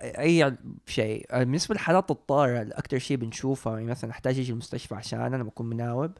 أي 0.00 0.56
شيء. 0.86 1.26
بالنسبة 1.38 1.74
للحالات 1.74 2.10
الطارئه 2.10 2.62
أكثر 2.62 2.98
شيء 2.98 3.16
بنشوفها 3.16 3.72
يعني 3.78 3.90
مثلا 3.90 4.10
احتاج 4.10 4.38
أجي 4.38 4.52
المستشفى 4.52 4.94
عشان 4.94 5.20
أنا 5.20 5.42
بكون 5.44 5.66
مناوب. 5.68 6.10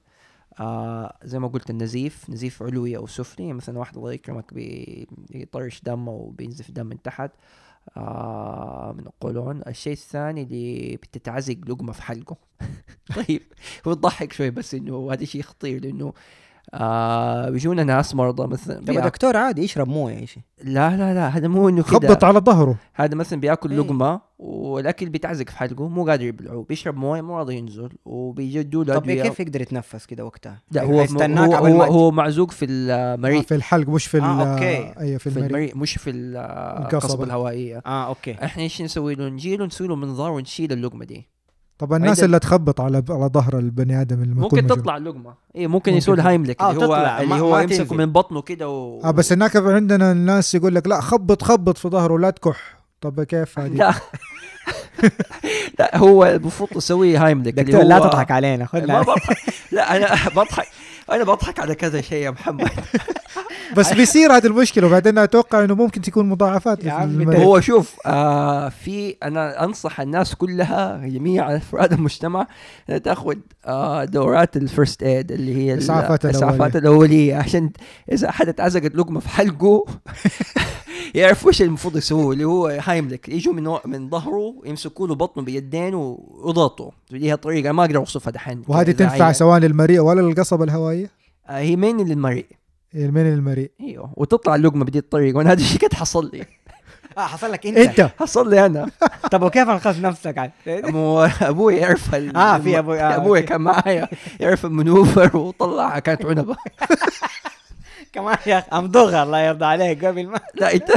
آه 0.61 1.17
زي 1.25 1.39
ما 1.39 1.49
قلت 1.49 1.71
النزيف 1.71 2.31
نزيف 2.31 2.62
علوي 2.62 2.97
أو 2.97 3.07
سفلي. 3.07 3.45
يعني 3.45 3.57
مثلا 3.57 3.79
واحد 3.79 3.97
الله 3.97 4.12
يكرمك 4.12 4.55
بي- 4.55 5.09
بيطرش 5.31 5.81
دم 5.83 6.09
أو 6.09 6.31
بينزف 6.31 6.71
دم 6.71 6.87
من 6.87 7.03
تحت. 7.03 7.31
آه 7.97 8.95
من 8.99 9.07
القولون. 9.07 9.62
الشيء 9.67 9.93
الثاني 9.93 10.43
اللي 10.43 10.97
بتتعزق 10.97 11.57
لقمة 11.69 11.93
في 11.93 12.03
حلقه. 12.03 12.37
طيب 13.17 13.43
هو 13.87 13.95
تضحك 13.95 14.33
شوي 14.33 14.51
بس 14.51 14.75
إنه 14.75 15.12
هذا 15.12 15.25
شيء 15.25 15.43
خطير 15.43 15.83
لأنه 15.85 16.12
آه 16.74 17.50
بيجونا 17.50 17.85
ناس 17.85 18.14
مرضى 18.14 18.46
مثلا 18.46 18.81
طب 18.87 18.94
بيأ- 18.94 19.05
دكتور 19.05 19.37
عادي 19.37 19.62
يشرب 19.62 19.88
موية 19.88 20.24
شيء 20.26 20.42
لا 20.64 20.96
لا 20.96 21.14
لا 21.14 21.29
هذا 21.29 21.48
مو 21.48 21.68
إنه 21.68 21.83
كده. 21.83 21.92
خبط 21.92 22.24
على 22.24 22.38
ظهره. 22.38 22.76
هذا 22.94 23.14
مثلا 23.14 23.40
بيأكل 23.40 23.70
إيه. 23.72 23.79
لقمة 23.79 24.20
والأكل 24.38 25.09
بيتعزق 25.09 25.48
في 25.50 25.57
حلقه 25.59 25.88
مو 25.88 26.05
قادر 26.07 26.24
يبلعه. 26.24 26.64
بيشرب 26.68 26.96
موية 26.96 27.20
مو 27.20 27.38
راضي 27.38 27.55
ينزل 27.57 27.88
وبيجدوا 28.05 28.85
له 28.85 28.94
طب. 28.94 29.11
كيف 29.11 29.40
يقدر 29.40 29.61
يتنفس 29.61 30.07
كده 30.07 30.24
وقتها؟ 30.24 30.62
لا 30.70 30.83
هو 30.85 31.00
يستناك 31.00 31.50
هو, 31.50 31.55
هو, 31.66 31.76
ما 31.79 31.85
هو 31.85 32.11
معزوق 32.11 32.50
في 32.50 32.66
آه 32.90 33.14
المريء 33.14 33.42
في 33.42 33.55
الحلق 33.55 33.88
مش 33.88 34.07
في 34.07 34.16
ال 34.16 34.22
آه، 34.22 34.52
أوكي. 34.55 35.00
أيوه 35.00 35.18
في 35.18 35.31
في 35.31 35.38
المريء 35.38 35.76
مش 35.76 35.94
في 35.98 36.11
ال- 36.11 36.37
القصبة. 36.37 36.98
القصبة 36.98 37.24
الهوائية. 37.24 37.83
آه 37.87 38.07
أوكي. 38.07 38.44
إحنا 38.44 38.62
إيش 38.62 38.83
نسوي 38.83 39.14
له؟ 39.14 39.29
نجي 39.29 39.57
له 39.57 39.66
نسوي 39.66 39.88
له 39.88 39.96
منظار 39.96 40.31
ونشيل 40.33 40.72
اللقمة 40.72 41.05
دي. 41.05 41.29
طب 41.79 41.93
الناس 41.93 42.25
اللي 42.25 42.39
تخبط 42.39 42.81
على 42.81 43.03
على 43.11 43.31
ظهر 43.35 43.59
البني 43.59 44.01
آدم 44.01 44.23
اللي 44.23 44.35
ممكن 44.35 44.67
تطلع 44.67 44.97
اللقمة 44.97 45.35
إيه 45.55 45.67
ممكن 45.67 45.73
ممكن. 45.73 45.95
يسوي 45.95 46.17
تطلع. 46.17 46.31
هايملك 46.31 46.61
آه، 46.61 46.71
اللي 46.71 46.85
هو 46.85 46.87
تطلع، 46.87 47.21
اللي 47.21 47.35
هو 47.35 47.59
يمسكه. 47.59 47.97
من 47.97 48.12
بطنه 48.12 48.43
كده 48.43 48.69
و... 48.69 49.01
آه 49.05 49.11
بس 49.11 49.33
هناك 49.33 49.57
عندنا 49.57 50.12
الناس 50.12 50.55
يقول 50.55 50.75
لك 50.75 50.87
لا 50.87 51.01
خبط 51.01 51.43
خبط 51.43 51.79
في 51.79 51.89
ظهره 51.89 52.19
لا 52.19 52.31
تكح. 52.31 52.77
طب 53.01 53.23
كيف 53.23 53.59
هذه؟ 53.59 53.73
لا. 53.75 53.95
لا 55.79 55.97
هو 55.97 56.25
المفروض 56.25 56.69
تسوي 56.69 57.17
هايملك 57.17 57.59
اللي 57.59 57.73
دكتور 57.73 57.83
لا 57.83 57.99
تضحك 57.99 58.31
علينا 58.31 58.69
ما 58.75 59.03
بضحك. 59.03 59.37
لا 59.73 59.97
أنا 59.97 60.31
بضحك. 60.37 60.67
أنا 61.12 61.25
بضحك 61.25 61.59
على 61.59 61.75
كذا 61.75 62.01
شيء 62.01 62.25
يا 62.25 62.31
محمد. 62.31 62.71
بس 63.77 63.92
بيصير 63.92 64.37
هذه 64.37 64.47
المشكلة 64.47 64.87
وبعدين 64.87 65.19
أتوقع 65.19 65.64
إنه 65.64 65.75
ممكن 65.75 66.01
تكون 66.01 66.29
مضاعفات 66.29 66.85
يا. 66.85 67.45
هو 67.45 67.61
شوف 67.61 67.95
آه 68.07 68.69
في 68.69 69.16
أنا 69.23 69.64
أنصح 69.64 70.01
الناس 70.01 70.35
كلها 70.35 71.01
جميع 71.05 71.57
أفراد 71.57 71.92
المجتمع 71.92 72.47
إنها 72.88 72.99
تاخذ 72.99 73.37
آه 73.66 74.05
دورات 74.05 74.57
الفيرست 74.57 75.03
ايد 75.03 75.33
اللي 75.33 75.57
هي 75.57 75.75
الاسعافات 75.75 76.25
الأولية. 76.25 77.37
عشان 77.37 77.71
إذا 78.12 78.29
احد 78.29 78.49
اتعزقت 78.49 78.95
لقمة 78.95 79.21
في 79.21 79.29
حلقه. 79.29 79.85
يعرف 81.14 81.47
وش 81.47 81.62
المفروض 81.62 81.97
يسووه 81.97 82.33
اللي 82.33 82.45
هو 82.45 82.66
هايملك. 82.66 83.29
يجوا 83.29 83.53
من 83.55 83.79
من 83.85 84.11
ظهره 84.11 84.55
يمسكوا 84.64 85.09
له 85.09 85.14
بطنه 85.14 85.45
بيدين 85.45 85.95
ويضغطوا 85.95 86.90
ليها 87.11 87.37
طريقة 87.37 87.73
ما 87.73 87.85
أقدر 87.85 87.97
أوصفها 87.97 88.31
دحين. 88.31 88.62
وهذه 88.69 88.90
تنفع. 88.90 89.33
سواء 89.33 89.59
للمريء 89.59 90.01
ولا 90.01 90.21
للقصبة 90.21 90.64
الهوائية 90.64 91.11
آه 91.49 91.59
هي 91.59 91.77
مين 91.77 91.97
للمريء. 92.01 92.47
هي 92.92 93.11
من 93.11 93.33
المريء 93.33 93.71
أيوه. 93.81 94.11
وتطلع 94.16 94.55
اللقمة 94.55 94.85
بدي 94.85 94.99
الطريقة. 94.99 95.37
وأنا 95.37 95.53
هذا 95.53 95.61
الشيء 95.61 95.81
قد 95.81 95.95
حصل 95.95 96.31
لي. 96.33 96.45
آه 97.19 97.21
حصل 97.21 97.53
لك 97.53 97.66
أنت, 97.66 97.79
أنت. 97.79 98.11
حصل 98.19 98.51
لي 98.51 98.66
أنا. 98.66 98.90
طب 99.33 99.42
وكيف 99.42 99.69
أنقذت 99.69 100.01
نفسك 100.01 100.38
عاد؟ 100.38 100.51
مو 100.95 101.23
أبوي 101.42 101.77
يعرف 101.77 102.14
آه، 102.14 102.59
في 102.59 102.79
أبوي، 102.79 103.01
آه، 103.01 103.16
أبوي. 103.16 103.42
كان 103.42 103.61
معايا. 103.61 104.09
يعرف 104.40 104.66
المنوفر 104.66 105.37
وطلع 105.37 105.99
كانت 105.99 106.25
عنبة. 106.25 106.57
كمان 108.16 108.37
يا 108.46 108.59
أخي 108.59 108.68
امضغها 108.72 109.22
الله 109.22 109.40
يرضى 109.40 109.64
عليك 109.64 110.05
قبل 110.05 110.26
ما 110.26 110.40
لا 110.61 110.74
إنت 110.74 110.92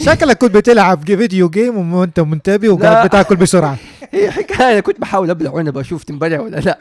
شكلك 0.00 0.38
كنت 0.38 0.54
بتلعب 0.54 1.06
فيديو 1.06 1.48
جيم 1.48 1.94
وأنت 1.94 2.20
منتبه. 2.20 2.68
وقاعد 2.68 3.06
بتاكل 3.06 3.36
بسرعة. 3.36 3.76
هي 4.14 4.30
حكاية 4.30 4.80
كنت 4.80 5.00
بحاول 5.00 5.30
أبلع 5.30 5.58
عنبه 5.58 5.80
أشوف 5.80 6.04
تنبلع 6.04 6.40
ولا 6.40 6.56
لا. 6.56 6.78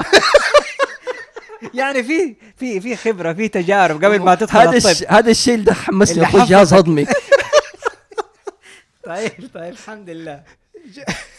يعني 1.80 2.04
في 2.04 2.36
في 2.58 2.82
في 2.82 2.96
خبرة 2.96 3.34
في 3.34 3.48
تجارب 3.48 4.06
قبل 4.06 4.20
ما 4.20 4.36
تدخل 4.36 4.60
هذا 4.60 4.78
الطب. 4.78 5.06
هذا 5.10 5.32
الشيء 5.32 5.56
اللي 5.56 5.74
حمسني 5.74 6.24
اخذ 6.24 6.46
جهاز 6.46 6.74
هضمي. 6.74 7.06
طيب 9.04 9.32
طيب 9.54 9.74
الحمد 9.74 10.10
لله. 10.10 10.44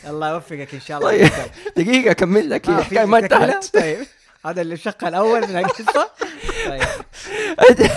الله 0.09 0.31
يوفقك 0.31 0.75
إن 0.75 0.81
شاء 0.81 0.99
الله. 0.99 1.11
طيب 1.11 1.31
دقيقة 1.77 2.11
أكمل 2.11 2.51
لك 2.51 2.69
هي 2.69 2.75
آه، 2.75 2.79
الحكاية 2.79 3.05
ما؟ 3.05 3.19
انتهت. 3.19 3.65
طيب. 3.73 4.07
هذا 4.47 4.63
الشق 4.63 5.05
الأول 5.05 5.41
من 5.49 5.57
القصة. 5.57 6.11
طيب. 6.67 6.83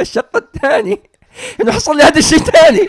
الشق 0.00 0.36
الثاني. 0.36 1.00
إنه 1.60 1.72
حصل 1.72 1.96
لي 1.96 2.02
هذا 2.02 2.18
الشيء 2.18 2.38
ثاني. 2.38 2.88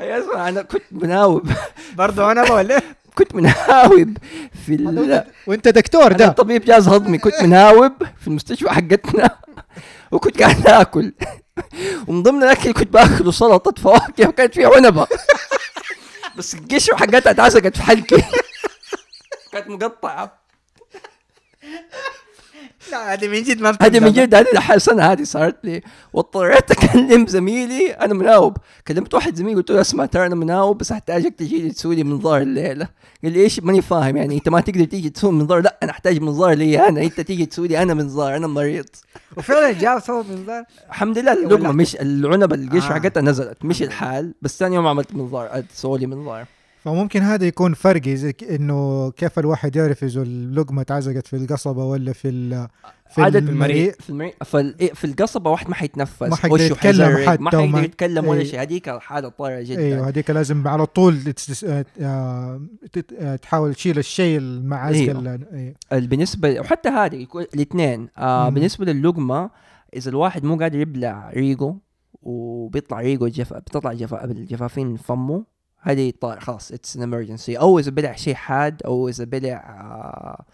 يا 0.00 0.18
أسمع 0.18 0.48
أنا 0.48 0.62
كنت 0.62 0.82
مناوب. 0.90 1.50
برضه 1.94 2.32
أنا 2.32 2.52
ولا 2.52 2.82
كنت 3.14 3.34
مناوب 3.34 4.16
في 4.66 4.74
ال... 4.74 5.24
وانت 5.46 5.68
دكتور 5.68 6.12
ده. 6.12 6.28
طبيب 6.28 6.64
جهاز 6.64 6.88
هضمي. 6.88 7.18
كنت 7.18 7.42
مناوب 7.42 7.92
في 8.20 8.28
المستشفى 8.28 8.70
حقتنا. 8.70 9.38
وكنت 10.12 10.42
قاعد 10.42 10.66
اكل 10.66 11.12
ومن 12.06 12.22
ضمن 12.22 12.42
الأكل 12.42 12.72
كنت 12.72 12.92
باكله 12.92 13.30
سلطة 13.32 13.82
فواكه 13.82 14.28
وكانت 14.28 14.54
فيها 14.54 14.76
عنبة. 14.76 15.06
بس 16.36 16.54
القشره 16.54 16.96
حقتها 16.96 17.30
اتعزقت 17.30 17.76
في 17.76 17.82
حلقي. 17.82 18.22
كانت 19.52 19.68
مقطعة. 19.68 20.39
لا 22.92 23.12
هذه 23.12 23.28
من 23.28 23.42
جد 23.42 23.60
ما 23.60 23.76
هذه 23.82 24.00
من. 24.00 24.12
جد 24.12 24.34
هذه 24.34 24.74
السنة 24.74 25.02
هذه 25.02 25.22
صارت 25.22 25.56
لي. 25.64 25.82
واضطريت 26.12 26.70
أكلم 26.70 27.26
زميلي 27.26 27.90
أنا 27.90 28.14
مناوب 28.14 28.56
كلمت 28.88 29.14
واحد 29.14 29.34
زميلي 29.34 29.56
قلت 29.56 29.70
له 29.70 29.80
اسمع 29.80 30.06
ترى 30.06 30.26
أنا 30.26 30.34
مناوب 30.34 30.78
بس 30.78 30.92
أحتاجك 30.92 31.34
تجي 31.34 31.58
لي 31.58 31.70
تسوي 31.70 31.96
لي 31.96 32.04
منظار 32.04 32.40
الليلة. 32.40 32.88
قال 33.24 33.32
لي 33.32 33.40
إيش؟ 33.40 33.60
ماني 33.60 33.82
فاهم 33.82 34.16
يعني 34.16 34.34
أنت 34.34 34.48
ما 34.48 34.60
تقدر 34.60 34.84
تيجي 34.84 35.10
تسوي 35.10 35.32
منظار. 35.32 35.60
لا 35.60 35.78
أنا 35.82 35.90
أحتاج 35.90 36.20
منظار 36.20 36.52
لي 36.52 36.88
أنا 36.88 37.02
أنت 37.02 37.20
تيجي 37.20 37.46
تسوي 37.46 37.68
لي 37.68 37.82
أنا 37.82 37.94
منظار 37.94 38.36
أنا 38.36 38.46
مريض. 38.46 38.86
وفعلا 39.36 39.72
جاء 39.72 39.98
سوى 39.98 40.24
منظار؟ 40.30 40.64
الحمد 40.88 41.18
لله 41.18 41.32
اللقمة 41.32 41.72
مش 41.72 41.96
العنبه 41.96 42.56
القشرة 42.56 42.90
آه. 42.90 42.94
حقتها 42.94 43.20
نزلت 43.20 43.64
مش 43.64 43.82
الحمد 43.82 43.92
الحال 43.92 44.34
بس 44.42 44.58
ثاني 44.58 44.74
يوم 44.74 44.86
عملت 44.86 45.14
منظار 45.14 45.62
سووا 45.74 45.98
لي 45.98 46.06
منظار. 46.06 46.46
فممكن 46.84 47.22
هذا 47.22 47.46
يكون 47.46 47.74
فرق 47.74 48.08
زي 48.08 48.34
إنه 48.50 49.10
كيف 49.10 49.38
الواحد 49.38 49.76
يعرف 49.76 50.04
إذا 50.04 50.22
اللقمة 50.22 50.82
اتعزقت 50.82 51.26
في 51.26 51.36
القصبة 51.36 51.84
ولا 51.84 52.12
في 52.12 52.28
ال 52.28 52.68
في 53.10 53.22
عادة 53.22 53.38
المريء 53.38 53.92
في 53.92 54.10
المريء 54.10 54.34
فال... 54.44 54.74
إيه، 54.80 54.92
في 54.92 55.04
القصبة 55.04 55.50
واحد 55.50 55.68
ما 55.68 55.74
حيتنفس 55.74 56.22
ما 56.22 56.36
حيقدر 56.36 56.60
يتكلم 56.60 57.28
حتى 57.28 57.42
ما 57.42 57.50
حيقدر 57.50 57.84
يتكلم 57.84 58.26
ولا 58.26 58.40
إيه. 58.40 58.46
شيء 58.46 58.62
هذيك 58.62 58.90
حالة 58.90 59.28
طارئة 59.28 59.62
جدا 59.62 59.80
أيوه 59.80 60.08
هذيك 60.08 60.30
لازم 60.30 60.68
على 60.68 60.86
طول 60.86 61.18
آه، 61.64 61.84
آه، 62.00 63.36
تحاول 63.36 63.74
تشيل 63.74 63.98
الشيء 63.98 64.38
المعازق 64.38 64.98
أيوه. 64.98 65.38
أيوه. 65.52 65.74
ال- 65.92 66.06
بالنسبة 66.06 66.60
وحتى 66.60 66.88
هذه 66.88 67.26
الاثنين 67.54 68.08
آه 68.18 68.48
مم. 68.48 68.54
بالنسبة 68.54 68.92
للقمة 68.92 69.50
إذا 69.96 70.10
الواحد 70.10 70.44
مو 70.44 70.56
قادر 70.56 70.78
يبلع 70.78 71.30
ريقه 71.34 71.76
وبيطلع 72.22 73.00
ريقه 73.00 73.28
جف... 73.28 73.52
بتطلع 73.52 73.92
جفا... 73.92 74.24
الجفافين 74.24 74.86
من 74.86 74.96
فمه 74.96 75.44
هذه 75.80 76.12
طار 76.20 76.40
خلاص 76.40 76.72
اتس 76.72 76.96
ان 76.96 77.12
emergency. 77.12 77.60
أو 77.60 77.78
إذا 77.78 77.90
بلع 77.90 78.12
شيء 78.16 78.34
حاد 78.34 78.82
أو 78.82 79.08
إذا 79.08 79.24
بلع 79.24 79.56
آه 79.56 80.44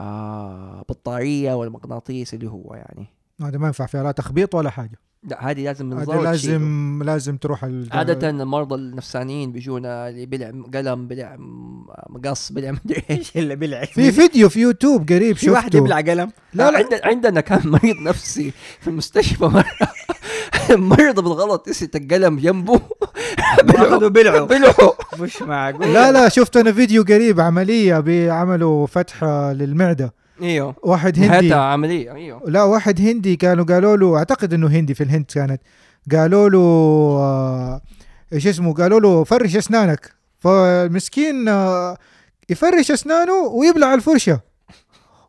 آه 0.00 0.84
بطارية 0.88 1.54
ولا 1.54 1.70
مغناطيس 1.70 2.34
اللي 2.34 2.50
هو 2.50 2.74
يعني. 2.74 3.06
هذا 3.42 3.58
ما 3.58 3.66
ينفع 3.66 3.86
فيها 3.86 4.02
لا 4.02 4.12
تخبيط 4.12 4.54
ولا 4.54 4.70
حاجة. 4.70 4.98
لا 5.22 5.50
هذه 5.50 5.64
لازم 5.64 5.86
منظار 5.86 6.16
تشيله. 6.16 6.30
لازم 6.30 7.02
لازم 7.04 7.36
تروح 7.36 7.64
عادة 7.90 8.30
المرضى 8.30 8.74
النفسانيين 8.74 9.52
بيجونا 9.52 10.08
اللي 10.08 10.26
بلع 10.26 10.46
قلم 10.74 11.08
بلع 11.08 11.36
مقص 12.08 12.52
بلع 12.52 12.70
مدري 12.84 13.02
إيش 13.10 13.36
اللي 13.36 13.56
بيلعب 13.56 13.84
في 13.86 14.12
فيديو 14.12 14.48
في 14.48 14.60
يوتيوب 14.60 15.08
قريب 15.12 15.36
في 15.36 15.50
واحد 15.50 15.64
شفته. 15.64 15.76
يبلع 15.78 15.96
قلم. 16.00 16.32
لا 16.54 16.70
لا. 16.70 16.78
عندنا 16.78 17.00
عندنا 17.04 17.40
كان 17.40 17.68
مريض 17.68 17.96
نفسي 17.96 18.52
في 18.80 18.88
المستشفى 18.88 19.44
مرة. 19.44 19.64
مرضى 20.70 21.22
بالغلط. 21.22 21.68
نسيت 21.68 21.96
القلم 21.96 22.38
جنبه؟ 22.38 22.80
واخذوا 23.74 24.08
بلعوا 24.08 24.46
بلعوا 24.46 24.92
مش 25.18 25.42
معقول. 25.42 25.92
لا 25.94 26.12
لا 26.12 26.28
شفت 26.28 26.56
أنا 26.56 26.72
فيديو 26.72 27.02
قريب 27.02 27.40
عملية 27.40 28.00
بيعملوا 28.00 28.86
فتحه 28.86 29.52
للمعدة. 29.52 30.14
إيوه. 30.42 30.74
واحد 30.82 31.18
هندي. 31.18 31.54
عملية 31.54 32.14
إيوه. 32.14 32.42
لا 32.46 32.62
واحد 32.62 33.00
هندي 33.00 33.36
كانوا 33.36 33.64
قالوا 33.64 33.96
له 33.96 34.16
أعتقد 34.18 34.54
إنه 34.54 34.66
هندي 34.66 34.94
في 34.94 35.02
الهند 35.02 35.24
كانت 35.34 35.60
قالوا 36.12 36.48
له 36.48 36.58
آه، 37.20 37.80
إيش 38.32 38.46
اسمه؟ 38.46 38.74
قالوا 38.74 39.00
له 39.00 39.24
فرش 39.24 39.56
أسنانك. 39.56 40.12
فالمسكين 40.38 41.48
آه، 41.48 41.96
يفرش 42.50 42.90
أسنانه 42.90 43.32
ويبلع 43.34 43.94
الفرشة. 43.94 44.40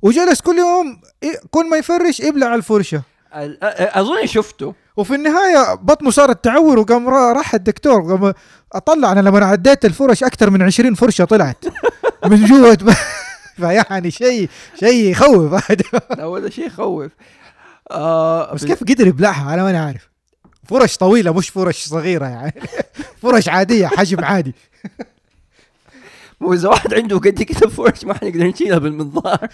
وجلس 0.02 0.42
كل 0.42 0.58
يوم 0.58 1.02
ي- 1.24 1.38
كل 1.52 1.70
ما 1.70 1.78
يفرش 1.78 2.20
يبلع 2.20 2.56
الفرشة. 2.56 3.02
أظن 3.34 4.26
شفته. 4.26 4.74
وفي 4.98 5.16
النهاية 5.16 5.74
بطنه 5.76 6.10
صارت 6.12 6.44
تعور 6.44 6.80
وقام 6.80 7.10
را- 7.10 7.34
راح 7.34 7.54
الدكتور 7.54 8.02
قام 8.02 8.34
أطلع 8.74 9.12
أنا 9.12 9.20
لما 9.20 9.46
عديت 9.46 9.86
الفرش 9.86 10.24
أكثر 10.24 10.50
من 10.50 10.62
20 10.62 10.96
فرشة 10.96 11.26
طلعت. 11.26 11.66
من 12.26 12.46
جوة 12.46 12.78
فيعني 13.62 14.12
شيء 14.12 14.50
شيء 14.80 15.10
يخوف. 15.12 15.72
ولا 16.20 16.50
شيء 16.50 16.68
يخوف. 16.68 17.12
آه 17.92 18.54
بس 18.54 18.66
كيف 18.66 18.84
قدر 18.84 19.08
يبلعها؟ 19.08 19.54
أنا 19.54 19.64
ماني 19.64 19.78
عارف. 19.78 20.10
فرش 20.70 20.98
طويلة 20.98 21.34
مش 21.34 21.50
فرش 21.50 21.88
صغيرة 21.88 22.26
يعني. 22.26 22.54
فرش 23.22 23.50
عادية 23.50 23.88
حجم 23.88 24.24
عادي. 24.26 24.56
واذا 26.42 26.70
واحد 26.70 26.94
عنده 26.94 27.18
قد 27.18 27.44
كده 27.44 27.70
فرش 27.70 28.04
ما 28.06 28.14
حنقدر 28.14 28.44
نشيلها 28.48 28.78
بالمنظار. 28.78 29.48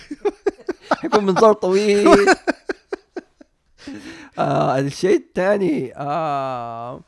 حيكون 1.02 1.26
منظار 1.26 1.54
طويل. 1.54 2.28
آه 4.38 4.80
الشيء 4.80 5.18
الثاني 5.18 5.96
آه 5.96 6.96
آه 6.96 7.02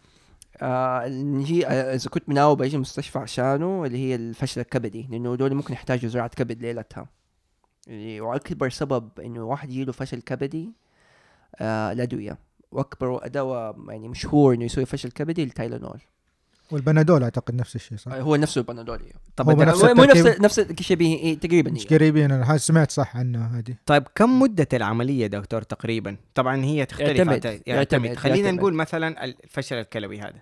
آه، 0.62 1.96
إذا 1.96 2.10
كنت 2.10 2.30
مناوي 2.30 2.56
باجي 2.56 2.76
المستشفى 2.76 3.20
عشانه 3.20 3.86
اللي 3.86 3.98
هي 3.98 4.16
الفشل 4.16 4.62
الكبدي 4.62 5.08
لأنه 5.12 5.36
دول 5.36 5.54
ممكن 5.56 5.74
يحتاجوا 5.74 6.10
زراعة 6.10 6.28
كبد 6.30 6.62
ليلتها. 6.62 7.08
اللي- 7.88 8.22
وأكبر 8.22 8.70
سبب 8.70 9.10
إنه 9.20 9.44
واحد 9.44 9.70
يجيله 9.70 9.92
فشل 9.92 10.22
كبدي 10.22 10.72
آه 11.56 11.92
الادويه 11.92 12.38
وأكبر 12.72 13.28
دواء 13.28 13.76
يعني 13.90 14.08
مشهور 14.08 14.54
إنه 14.54 14.66
يسوي 14.66 14.86
فشل 14.86 15.12
كبدي 15.12 15.44
التايلانول 15.44 16.00
والبنادول 16.72 17.24
أعتقد 17.24 17.56
نفس 17.56 17.76
الشيء 17.76 17.98
صح؟ 17.98 18.12
هو 18.12 18.36
نفسه 18.36 18.60
البنادول 18.60 19.00
طب 19.36 19.50
هو 19.50 19.64
نفس 19.64 19.84
مو 19.84 20.04
نفس؟ 20.04 20.26
نفس 20.40 20.60
الشيء 20.60 21.02
إيه 21.02 21.40
تقريبا 21.40 21.72
مش 21.72 21.82
هي. 21.92 21.98
قريبين 21.98 22.32
أنا 22.32 22.52
هذا 22.52 22.58
سمعت 22.58 22.92
صح 22.92 23.18
عنها 23.18 23.60
هذه 23.60 23.76
طيب 23.86 24.04
كم 24.16 24.40
مدة 24.40 24.68
العملية 24.74 25.28
دكتور 25.28 25.62
تقريبا؟ 25.62 26.16
طبعا 26.36 26.64
هي 26.66 26.86
تختلف 26.86 27.10
يعتمد. 27.18 27.46
يعتمد, 27.46 27.62
يعتمد. 27.68 28.16
خلينا 28.16 28.38
يعتمد. 28.38 28.60
نقول 28.60 28.74
مثلا 28.74 29.24
الفشل 29.26 29.76
الكلوي 29.76 30.20
هذا 30.20 30.42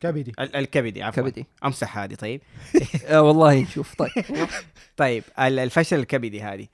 كبدي 0.00 0.32
ال- 0.40 0.56
الكبدي 0.56 1.02
عفوا 1.02 1.22
كبدي 1.22 1.46
أمسح 1.64 1.98
هذه 1.98 2.14
طيب 2.14 2.40
آه 3.06 3.22
والله 3.22 3.64
شوف 3.64 3.94
طيب 3.94 4.24
طيب 4.96 5.24
ال- 5.38 5.58
الفشل 5.58 5.98
الكبدي 5.98 6.42
هذه 6.42 6.66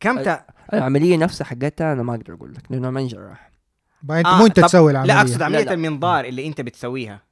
كم 0.00 0.22
تا... 0.22 0.44
العملية 0.72 1.16
نفسها 1.16 1.44
حقتها 1.44 1.92
أنا 1.92 2.02
ما 2.02 2.14
أقدر 2.14 2.34
أقول 2.34 2.54
لك 2.54 2.62
لأنه 2.72 2.90
ما 2.90 3.08
بقى 4.02 4.18
انت 4.18 4.26
آه، 4.26 4.38
مو 4.38 4.46
أنت 4.46 4.60
تسوي 4.60 4.90
العملية 4.92 5.14
لا 5.14 5.20
أقصد 5.20 5.38
لا، 5.38 5.44
عملية 5.44 5.64
لا. 5.64 5.72
المنظار 5.74 6.24
اللي 6.24 6.46
أنت 6.46 6.60
بتسويها 6.60 7.22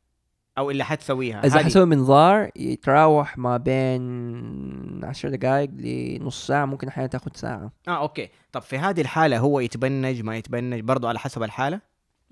أو 0.58 0.70
اللي 0.70 0.84
حتسويها. 0.84 1.46
إذا 1.46 1.64
حسوي 1.64 1.84
منظار 1.84 2.50
يتراوح 2.56 3.38
ما 3.38 3.56
بين 3.56 5.04
10 5.04 5.30
دقائق 5.30 5.70
لنص 5.70 6.46
ساعة 6.46 6.64
ممكن 6.64 6.88
أحيانا 6.88 7.08
تاخذ 7.08 7.30
ساعة. 7.34 7.72
آه 7.88 8.02
أوكي. 8.02 8.28
طب 8.52 8.62
في 8.62 8.78
هذه 8.78 9.00
الحالة 9.00 9.38
هو 9.38 9.60
يتبنج 9.60 10.22
ما 10.22 10.36
يتبنج 10.36 10.80
برضو 10.80 11.08
على 11.08 11.18
حسب 11.18 11.42
الحالة؟ 11.42 11.80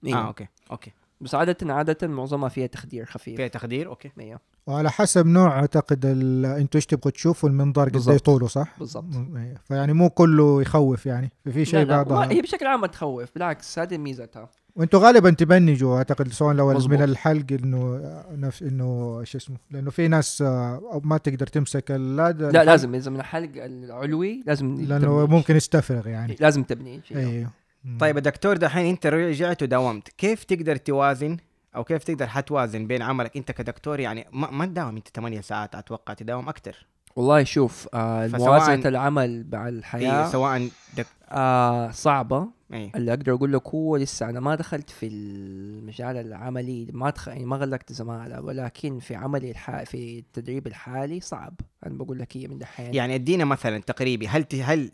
إيوه. 0.07 0.19
آه 0.19 0.27
أوكي 0.27 0.47
أوكي. 0.71 0.93
بس 1.21 1.35
عادة 1.35 1.75
عادة 1.75 2.09
معظمها 2.09 2.49
فيها 2.49 2.67
تخدير 2.67 3.05
خفيف. 3.05 3.37
فيها 3.37 3.49
تخدير؟ 3.49 3.89
أوكي. 3.89 4.11
أيوه 4.21 4.41
وعلى 4.67 4.91
حسب 4.91 5.27
نوع 5.27 5.61
أعتقد 5.61 6.07
ال... 6.07 6.47
أنتوا 6.47 6.79
إيش 6.79 6.87
تبغوا 6.87 7.11
تشوفوا 7.11 7.49
المنظار 7.49 7.89
قد 7.89 8.09
إيه. 8.09 8.19
طوله 8.19 8.47
صح؟ 8.47 8.79
بالضبط. 8.79 9.05
إيه. 9.37 9.55
فيعني 9.65 9.93
مو 9.93 10.11
كله 10.11 10.63
يخوف 10.63 11.07
يعني. 11.07 11.33
في 11.45 11.53
في 11.53 11.65
شيء 11.65 11.85
بعضها. 11.85 12.33
هي 12.33 12.43
بشكل 12.43 12.67
عام 12.67 12.81
ما 12.81 12.87
تخوف. 12.87 13.35
بالعكس 13.35 13.79
هذه 13.79 13.99
ميزتها. 13.99 14.51
وانتوا 14.81 15.01
غالبا 15.01 15.31
تبنجوا 15.31 15.97
أعتقد 15.97 16.29
سواء 16.29 16.55
لو 16.55 16.73
مظبوط. 16.73 16.99
من 16.99 17.03
الحلق 17.03 17.47
إنه 17.53 18.01
نفس 18.33 18.63
إنه 18.63 19.21
شو 19.25 19.39
اسمه 19.39 19.57
لأنه 19.71 19.91
في 19.91 20.09
ناس 20.09 20.43
آه، 20.43 21.01
ما 21.05 21.19
تقدر 21.19 21.47
تمسك 21.47 21.91
لا 21.91 22.33
لازم 22.65 22.95
إذا 22.95 23.11
من 23.11 23.21
الحلق 23.21 23.51
العلوي 23.57 24.43
لازم 24.47 24.81
لأنه. 24.81 25.27
ممكن 25.27 25.57
يستفرغ 25.57 26.09
يعني 26.09 26.37
لازم 26.41 26.63
تبنيج 26.63 27.01
أيوه. 27.15 27.31
أيوه. 27.31 27.51
طيب 27.99 28.17
يا 28.17 28.21
دكتور 28.21 28.57
دحين 28.57 28.87
أنت 28.87 29.07
رجعت 29.07 29.63
وداومت 29.63 30.09
كيف 30.09 30.45
تقدر 30.45 30.77
توازن 30.77 31.37
أو 31.77 31.85
كيف 31.85 32.05
تقدر 32.05 32.27
حتوازن 32.27 32.87
بين 32.87 33.03
عملك 33.03 33.37
أنت 33.37 33.51
كدكتور 33.51 34.01
يعني 34.01 34.27
ما, 34.33 34.51
ما 34.51 34.67
تداوم 34.67 34.97
أنت 34.97 35.09
8 35.09 35.41
ساعات 35.41 35.75
أتوقع 35.75 36.15
تداوم 36.15 36.49
أكثر 36.49 36.87
والله 37.17 37.45
شوف 37.45 37.89
آه 37.95 38.27
موازنه 38.27 38.89
العمل 38.89 39.47
مع 39.53 39.69
الحياة 39.69 40.25
إيه 40.25 40.31
سواء 40.31 40.69
دك... 40.97 41.07
آه 41.31 41.91
صعبة 41.91 42.60
إيه. 42.73 42.93
اللي 42.95 43.11
أقدر 43.13 43.33
أقول 43.35 43.53
لك 43.53 43.69
هو 43.69 43.97
لسه 43.97 44.29
أنا 44.31 44.41
ما 44.41 44.55
دخلت 44.55 44.91
في 44.91 45.07
المجال 45.07 46.17
العملي 46.17 46.87
ما 46.93 47.11
دخل 47.11 47.33
يعني 47.33 47.45
ما 47.45 47.57
غلقت 47.57 47.93
زمالة 47.93 48.41
ولكن 48.41 48.99
في 48.99 49.15
عملي 49.15 49.51
الح... 49.51 49.83
في 49.83 50.19
التدريب 50.19 50.67
الحالي 50.67 51.21
صعب. 51.21 51.55
أنا 51.87 51.95
بقول 51.95 52.19
لك 52.19 52.37
هي 52.37 52.49
من 52.49 52.59
دحين. 52.59 52.95
يعني 52.95 53.15
ادينا 53.15 53.45
مثلا 53.45 53.79
تقريبي 53.79 54.29
هل 54.29 54.45
ت... 54.45 54.55
هل 54.55 54.91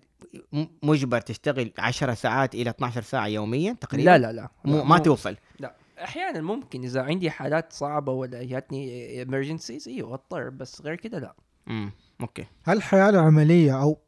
م- 0.52 0.64
مجبر 0.82 1.20
تشتغل 1.20 1.72
10 1.78 2.14
ساعات 2.14 2.54
إلى 2.54 2.70
12 2.70 3.02
ساعة 3.02 3.26
يوميا 3.26 3.72
تقريبا؟ 3.80 4.10
لا 4.10 4.18
لا 4.18 4.32
لا. 4.32 4.48
لا، 4.64 4.72
ما 4.84 4.84
مو- 4.84 4.98
توصل. 4.98 5.36
لا. 5.60 5.74
أحيانا 6.02 6.40
ممكن 6.40 6.82
إذا 6.82 7.02
عندي 7.02 7.30
حالات 7.30 7.72
صعبة 7.72 8.12
ولا 8.12 8.44
جاتني 8.44 9.24
emergencies 9.24 9.86
أيوه 9.88 10.14
أضطر 10.14 10.48
بس 10.48 10.82
غير 10.82 10.94
كده 10.94 11.18
لا. 11.18 11.34
امم 11.68 11.90
أوكي. 12.20 12.44
هل 12.64 12.76
الحياة 12.76 13.08
العملية 13.08 13.82
أو 13.82 13.98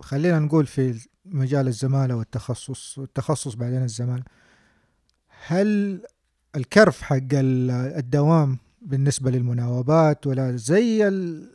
خلينا 0.00 0.38
نقول 0.38 0.66
في 0.66 1.06
مجال 1.24 1.66
الزماله 1.68 2.14
والتخصص 2.16 2.98
والتخصص 2.98 3.54
بعدين 3.54 3.82
الزماله 3.82 4.22
هل 5.46 6.00
الكرف 6.56 7.02
حق 7.02 7.16
ال- 7.32 7.70
الدوام 7.70 8.58
بالنسبة 8.82 9.30
للمناوبات 9.30 10.26
ولا 10.26 10.56
زي 10.56 11.08
ال 11.08 11.48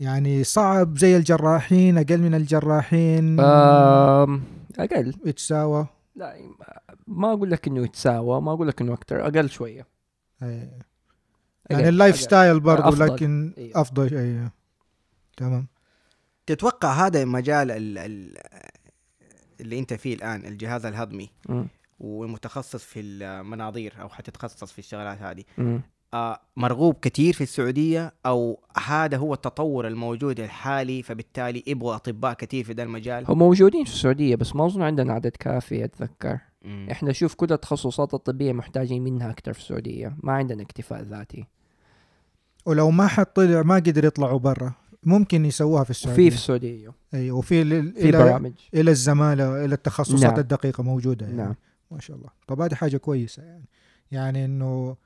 يعني 0.00 0.44
صعب 0.44 0.98
زي 0.98 1.16
الجراحين 1.16 1.98
أقل 1.98 2.18
من 2.18 2.34
الجراحين 2.34 3.40
أقل 3.40 5.14
يتساوى 5.26 5.86
لا 6.16 6.36
ما 7.06 7.32
أقول 7.32 7.50
لك 7.50 7.66
إنه 7.68 7.84
يتساوى 7.84 8.40
ما 8.40 8.52
أقول 8.52 8.68
لك 8.68 8.80
إنه 8.80 8.92
أكثر 8.94 9.26
أقل 9.26 9.48
شوية 9.50 9.86
أي. 10.42 10.48
أقل، 10.62 10.70
يعني 11.70 11.88
ال 11.88 11.93
life 11.93 12.14
أقل. 12.14 12.22
style 12.24 12.60
برضو 12.60 12.88
أفضل. 12.88 13.06
لكن 13.14 13.52
أيوه. 13.58 13.80
أفضل 13.80 14.14
اي 14.16 14.48
تمام 15.36 15.66
تتوقع 16.48 17.06
هذا 17.06 17.22
المجال 17.22 17.70
ال... 17.70 17.98
ال... 17.98 18.38
اللي 19.60 19.78
أنت 19.78 19.94
فيه 19.94 20.14
الآن 20.14 20.44
الجهاز 20.44 20.86
الهضمي 20.86 21.30
مم. 21.48 21.68
ومتخصص 22.00 22.84
في 22.84 23.00
المناظير 23.00 23.94
أو 24.00 24.08
حتتخصص 24.08 24.72
في 24.72 24.78
الشغلات 24.78 25.18
هذه. 25.22 25.44
آه 26.14 26.40
مرغوب 26.56 26.96
كثير 27.02 27.34
في 27.34 27.40
السعودية 27.40 28.12
أو 28.26 28.60
هذا 28.86 29.16
هو 29.16 29.34
التطور 29.34 29.86
الموجود 29.86 30.40
الحالي 30.40 31.02
فبالتالي 31.02 31.62
يبغوا 31.66 31.94
أطباء 31.94 32.34
كثير 32.34 32.64
في 32.64 32.72
ذا 32.72 32.82
المجال 32.82 33.24
هم 33.28 33.38
موجودين 33.38 33.84
في 33.84 33.90
السعودية 33.90 34.36
بس 34.36 34.56
ما 34.56 34.66
أظن 34.66 34.82
عندنا 34.82 35.12
عدد 35.12 35.36
كافي 35.40 35.84
أتذكر 35.84 36.38
مم. 36.62 36.88
إحنا 36.90 37.12
شوف 37.12 37.34
كل 37.34 37.52
التخصصات 37.52 38.14
الطبية 38.14 38.52
محتاجين 38.52 39.04
منها 39.04 39.30
أكثر 39.30 39.52
في 39.52 39.58
السعودية 39.58 40.16
ما 40.22 40.32
عندنا 40.32 40.62
اكتفاء 40.62 41.02
ذاتي 41.02 41.46
ولو 42.66 42.90
ما 42.90 43.06
حد 43.06 43.26
طلع 43.26 43.62
ما 43.62 43.74
قدر 43.74 44.04
يطلعوا 44.04 44.38
برا 44.38 44.72
ممكن 45.02 45.44
يسووها 45.44 45.84
في 45.84 45.90
السعوديه 45.90 46.24
في 46.24 46.30
في 46.30 46.36
السعودية. 46.36 46.92
أيوه 47.14 47.38
وفي 47.38 47.92
في 47.92 48.12
برامج. 48.12 48.52
إلى 48.74 48.90
الزمالة 48.90 49.64
إلى 49.64 49.74
التخصصات 49.74 50.30
نعم. 50.30 50.38
الدقيقة 50.38 50.82
موجودة 50.82 51.26
يعني. 51.26 51.38
نعم. 51.38 51.54
ما 51.90 52.00
شاء 52.00 52.16
الله. 52.16 52.28
طب 52.46 52.60
هذه 52.60 52.74
حاجة 52.74 52.96
كويسة 52.96 53.42
يعني. 53.42 53.64
يعني 54.10 54.44
إنه 54.44 54.96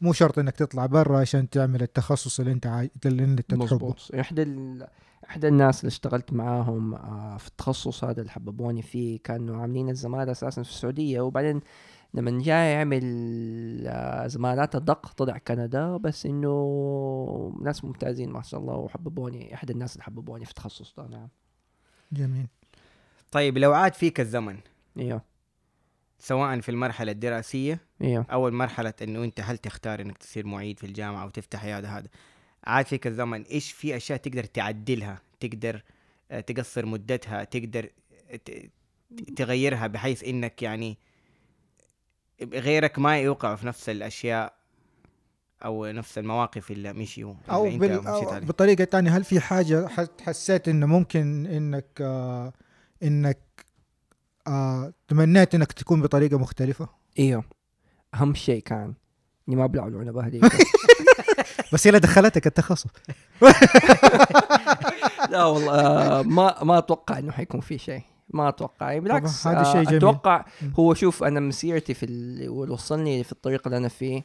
مو 0.00 0.12
شرط 0.12 0.38
إنك 0.38 0.56
تطلع 0.56 0.86
برا 0.86 1.18
عشان 1.18 1.50
تعمل 1.50 1.82
التخصص 1.82 2.40
اللي 2.40 2.52
أنت 2.52 2.66
عاي... 2.66 2.90
اللي 3.06 3.24
أنت 3.24 3.40
تحبه. 3.40 3.94
إحدى 4.20 4.42
ال... 4.42 4.86
إحدى 5.30 5.48
الناس 5.48 5.80
اللي 5.80 5.88
اشتغلت 5.88 6.32
معاهم 6.32 6.94
آه، 6.94 7.36
في 7.36 7.48
التخصص 7.48 8.04
هذا 8.04 8.20
اللي 8.20 8.30
حببوني 8.30 8.82
فيه 8.82 9.18
كانوا 9.24 9.62
عاملين 9.62 9.88
الزمالة 9.88 10.32
أساسا 10.32 10.62
في 10.62 10.70
السعودية. 10.70 11.20
وبعدين 11.20 11.60
لما 12.14 12.42
جاء 12.42 12.64
يعمل 12.72 13.02
آه، 13.86 14.26
زمالات 14.26 14.76
الدق 14.76 15.12
طلع 15.12 15.38
كندا 15.38 15.96
بس 15.96 16.26
إنه 16.26 17.58
ناس 17.62 17.84
ممتازين 17.84 18.30
ما 18.30 18.42
شاء 18.42 18.60
الله 18.60 18.74
وحببوني 18.74 19.54
احد 19.54 19.70
الناس 19.70 19.92
اللي 19.92 20.04
حببوني 20.04 20.44
في 20.44 20.50
التخصص 20.50 20.94
ده 20.96 21.06
نعم. 21.06 21.28
جميل. 22.12 22.46
طيب 23.30 23.58
لو 23.58 23.72
عاد 23.72 23.94
فيك 23.94 24.20
الزمن 24.20 24.58
إيوه. 24.98 25.22
سواء 26.18 26.60
في 26.60 26.68
المرحلة 26.68 27.12
الدراسية 27.12 27.80
إيوه. 28.02 28.26
أو 28.32 28.50
مرحله 28.50 28.94
إنه 29.02 29.24
أنت 29.24 29.40
هل 29.40 29.58
تختار 29.58 30.00
إنك 30.00 30.18
تصير 30.18 30.46
معيد 30.46 30.78
في 30.78 30.86
الجامعة 30.86 31.22
أو 31.22 31.28
تفتح 31.30 31.64
عيادة 31.64 31.88
هذا 31.88 32.08
عاد 32.64 32.86
فيك 32.86 33.06
الزمن 33.06 33.42
إيش 33.42 33.72
في 33.72 33.96
أشياء 33.96 34.18
تقدر 34.18 34.44
تعدلها 34.44 35.20
تقدر 35.40 35.82
آه، 36.30 36.40
تقصر 36.40 36.86
مدتها 36.86 37.44
تقدر 37.44 37.90
ت- 38.44 38.70
تغيرها 39.36 39.86
بحيث 39.86 40.24
إنك 40.24 40.62
يعني 40.62 40.98
غيرك 42.42 42.98
ما 42.98 43.18
يوقع 43.18 43.54
في 43.54 43.66
نفس 43.66 43.88
الأشياء 43.88 44.52
أو 45.64 45.86
نفس 45.86 46.18
المواقف 46.18 46.70
اللي 46.70 46.92
مشيوا 46.92 47.34
أو, 47.50 47.66
اللي 47.66 47.78
بال... 47.78 48.06
أو 48.06 48.40
بطريقة 48.40 48.84
تانية 48.84 49.16
هل 49.16 49.24
في 49.24 49.40
حاجة 49.40 49.88
ح- 49.88 50.06
حسيت 50.22 50.68
إنه 50.68 50.86
ممكن 50.86 51.46
إنك 51.46 51.86
آه 52.00 52.52
إنك 53.02 53.38
آه 54.46 54.92
تمنيت 55.08 55.54
إنك 55.54 55.72
تكون 55.72 56.02
بطريقة 56.02 56.38
مختلفة؟ 56.38 56.88
إيوه 57.18 57.44
أهم 58.14 58.34
شيء 58.34 58.62
كان 58.62 58.94
إني 59.48 59.56
ما 59.56 59.64
ابلع 59.64 59.86
العنب 59.86 60.16
هذيك 60.16 60.44
بس 61.72 61.86
هي 61.86 61.88
اللي 61.88 62.00
دخلتك 62.00 62.46
التخصص 62.46 62.86
لا 65.30 65.44
والله 65.44 65.72
آه، 65.80 66.22
ما 66.22 66.64
ما 66.64 66.78
أتوقع 66.78 67.18
إنه 67.18 67.32
حيكون 67.32 67.60
في 67.60 67.78
شيء. 67.78 68.02
ما 68.30 68.48
أتوقع 68.48 68.88
يعني 68.88 69.00
بالعكس 69.00 69.46
هذا 69.46 69.62
شيء 69.72 69.82
جميل. 69.82 69.96
أتوقع. 69.96 70.44
هو 70.78 70.94
شوف 70.94 71.22
أنا 71.24 71.40
مسيرتي 71.40 71.94
في 71.94 72.06
ال- 72.06 72.48
واللي 72.48 72.74
وصلني 72.74 73.24
في 73.24 73.32
الطريق 73.32 73.62
اللي 73.66 73.76
أنا 73.76 73.88
فيه 73.88 74.24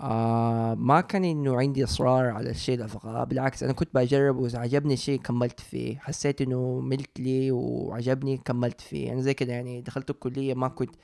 آه 0.00 0.74
ما 0.74 1.00
كان 1.00 1.24
إنه 1.24 1.56
عندي 1.58 1.84
إصرار 1.84 2.26
على 2.30 2.50
الشيء 2.50 2.74
اللي 2.74 2.84
أبغاه 2.84 3.24
بالعكس 3.24 3.62
أنا 3.62 3.72
كنت 3.72 3.88
بجرب 3.94 4.36
واذا 4.36 4.58
عجبني 4.58 4.94
الشيء 4.94 5.20
كملت 5.20 5.60
فيه 5.60 5.98
حسيت 5.98 6.40
إنه 6.40 6.80
ملت 6.80 7.20
لي 7.20 7.50
وعجبني 7.50 8.36
كملت 8.44 8.80
فيه 8.80 9.12
أنا 9.12 9.20
زي 9.20 9.34
كده 9.34 9.52
يعني 9.52 9.80
دخلت 9.80 10.10
الكلية 10.10 10.54
ما 10.54 10.68
كنت 10.68 10.90
يعني 10.90 11.00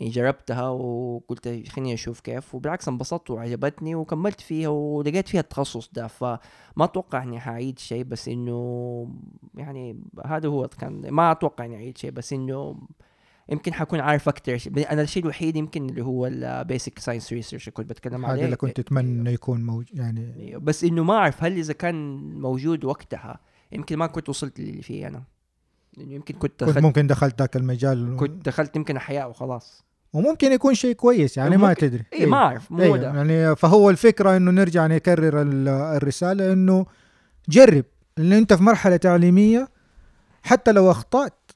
جربتها 0.00 0.68
وقلت 0.68 1.68
خليني 1.68 1.94
أشوف 1.94 2.20
كيف 2.20 2.54
وبالعكس 2.54 2.88
انبسطت 2.88 3.30
وعجبتني 3.30 3.94
وكملت 3.94 4.40
فيها 4.40 4.68
ولقيت 4.68 5.28
فيها 5.28 5.40
التخصص 5.40 5.90
ده. 5.92 6.06
فما 6.06 6.38
أتوقع 6.80 7.22
إني 7.22 7.40
حأعيد 7.40 7.78
شيء 7.78 8.04
بس 8.04 8.28
إنه 8.28 9.08
يعني 9.54 10.00
هذا 10.26 10.48
هو 10.48 10.68
كان 10.68 11.10
ما 11.10 11.32
أتوقع 11.32 11.64
إني 11.64 11.76
أعيد 11.76 11.98
شيء 11.98 12.10
بس 12.10 12.32
إنه 12.32 12.76
يمكن 13.48 13.74
حكون 13.74 14.00
عارف 14.00 14.28
أكثر 14.28 14.58
أنا 14.90 15.02
الشيء 15.02 15.22
الوحيد 15.22 15.56
يمكن 15.56 15.88
اللي 15.88 16.02
هو 16.02 16.26
ال 16.26 16.38
basic 16.38 16.98
science 16.98 17.32
research 17.32 17.68
كنت 17.68 17.90
بتكلم 17.90 18.26
عليه. 18.26 18.38
هذا 18.38 18.44
اللي 18.44 18.56
كنت 18.56 18.80
تتمنى 18.80 19.20
إنه 19.20 19.30
يكون 19.30 19.64
موجود 19.64 19.98
يعني 19.98 20.34
أيوه، 20.38 20.60
بس 20.60 20.84
إنه 20.84 21.04
ما 21.04 21.14
أعرف 21.14 21.44
هل 21.44 21.58
إذا 21.58 21.72
كان 21.72 22.16
موجود 22.40 22.84
وقتها 22.84 23.40
يمكن 23.72 23.96
ما 23.96 24.06
كنت 24.06 24.28
وصلت 24.28 24.60
للي 24.60 24.82
فيه 24.82 25.06
أنا. 25.06 25.22
يمكن 25.98 26.34
كنت 26.34 26.64
كنت 26.64 26.78
ممكن 26.78 27.06
دخلت 27.06 27.38
ذاك 27.38 27.56
المجال. 27.56 28.16
كنت 28.16 28.46
دخلت 28.46 28.76
يمكن 28.76 28.96
أحياء 28.96 29.30
وخلاص. 29.30 29.85
وممكن 30.16 30.52
يكون 30.52 30.74
شيء 30.74 30.94
كويس 30.94 31.36
يعني 31.36 31.56
ما 31.56 31.72
تدري. 31.72 32.04
اي 32.12 32.26
ما 32.26 32.36
أعرف. 32.36 32.72
ده 32.96 33.06
يعني 33.06 33.56
فهو 33.56 33.90
الفكرة 33.90 34.36
إنه 34.36 34.50
نرجع 34.50 34.86
نكرر 34.86 35.42
ال- 35.42 35.68
الرسالة 35.68 36.52
إنه 36.52 36.86
جرب. 37.48 37.84
لأن 38.16 38.32
أنت 38.32 38.52
في 38.52 38.62
مرحلة 38.62 38.96
تعليمية 38.96 39.68
حتى 40.42 40.72
لو 40.72 40.90
أخطأت 40.90 41.50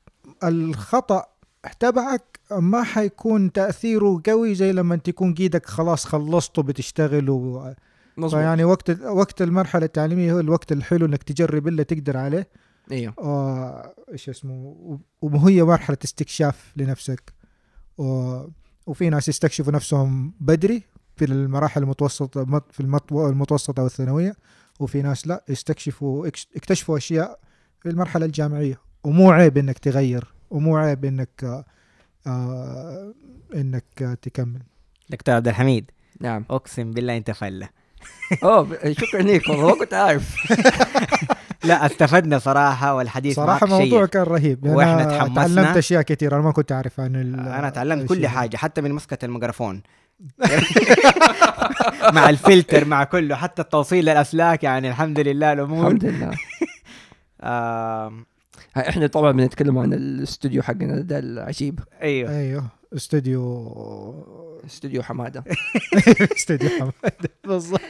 الخطأ 0.44 1.24
تبعك 1.80 2.40
ما 2.50 2.82
حيكون 2.82 3.52
تأثيره 3.52 4.22
قوي 4.26 4.54
زي 4.54 4.72
لما 4.72 4.96
تكون 4.96 5.34
قيدك 5.34 5.66
خلاص 5.66 6.04
خلصته 6.04 6.62
بتشتغل 6.62 7.30
و... 7.30 7.74
فيعني 8.30 8.64
وقت 8.64 8.90
وقت 9.02 9.42
المرحلة 9.42 9.84
التعليمية 9.84 10.32
هو 10.32 10.40
الوقت 10.40 10.72
الحلو 10.72 11.06
إنك 11.06 11.22
تجرب 11.22 11.68
اللي 11.68 11.84
تقدر 11.84 12.16
عليه. 12.16 12.48
أيوه 12.92 13.14
إيش 14.12 14.28
اسمه 14.28 14.76
وهي 15.22 15.62
مرحلة 15.62 15.98
استكشاف 16.04 16.72
لنفسك. 16.76 17.32
و... 18.00 18.40
وفي 18.86 19.10
ناس 19.10 19.28
يستكشفوا 19.28 19.72
نفسهم 19.72 20.32
بدري 20.40 20.82
في 21.16 21.24
المراحل 21.24 21.82
المتوسطة 21.82 22.44
مت- 22.44 22.72
في 22.72 22.80
المط- 22.80 23.12
المتوسطة 23.12 23.82
والثانوية 23.82 24.36
وفي 24.80 25.02
ناس 25.02 25.26
لا 25.26 25.44
يستكشفوا 25.48 26.26
اكتشفوا 26.56 26.96
أشياء 26.98 27.38
في 27.82 27.88
المرحلة 27.88 28.26
الجامعية. 28.26 28.80
ومو 29.04 29.30
عيب 29.30 29.58
إنك 29.58 29.78
تغير 29.78 30.34
ومو 30.50 30.76
عيب 30.76 31.04
إنك 31.04 31.64
آه 32.26 33.14
إنك 33.54 34.02
آه 34.02 34.14
تكمل. 34.14 34.62
دكتور 35.10 35.34
عبد 35.34 35.48
الحميد 35.48 35.90
نعم. 36.20 36.44
أقسم 36.50 36.90
بالله 36.90 37.16
أنت 37.16 37.30
فله 37.30 37.68
اوه 38.44 38.66
شكرا 38.92 39.22
لك 39.22 39.48
والله 39.48 39.66
ما 39.68 39.74
كنت 39.78 39.94
عارف 39.94 40.34
لا 41.64 41.86
استفدنا 41.86 42.38
صراحة 42.38 42.94
والحديث 42.94 43.36
صراحة 43.36 43.66
معك 43.66 43.80
موضوع 43.80 44.00
شيق. 44.00 44.10
كان 44.10 44.22
رهيب. 44.22 44.66
أنا 44.66 45.04
تحمسنا. 45.18 45.34
تعلمت 45.34 45.76
أشياء 45.76 46.02
كثيرة 46.02 46.34
أنا 46.36 46.42
ما 46.44 46.52
كنت 46.52 46.72
أعرف 46.72 47.00
عن 47.00 47.16
ال- 47.16 47.40
أنا 47.48 47.70
تعلمت 47.70 48.08
كل. 48.08 48.26
حاجة 48.26 48.56
حتى 48.56 48.80
من 48.80 48.92
مسكة 48.92 49.24
الميكروفون. 49.24 49.82
مع 52.12 52.30
الفلتر 52.30 52.84
مع 52.84 53.04
كله 53.04 53.34
حتى 53.36 53.62
التوصيل 53.62 54.04
للأسلاك 54.04 54.64
يعني 54.64 54.88
الحمد 54.88 55.20
لله 55.20 55.52
الأمور. 55.52 55.86
الحمد 55.86 56.04
لله. 56.04 56.30
آم، 57.42 58.26
إحنا 58.76 59.06
طبعا 59.06 59.32
بنتكلم 59.32 59.78
عن 59.78 59.92
الاستوديو 59.92 60.62
حقنا 60.62 61.00
ده 61.00 61.18
العجيب. 61.18 61.80
أيوه. 62.02 62.30
أيوه 62.38 62.64
استوديو 62.96 63.40
استوديو 64.66 65.02
حمادة. 65.02 65.44
استوديو 66.36 66.68
حماد 66.70 67.26
بالضبط. 67.44 67.80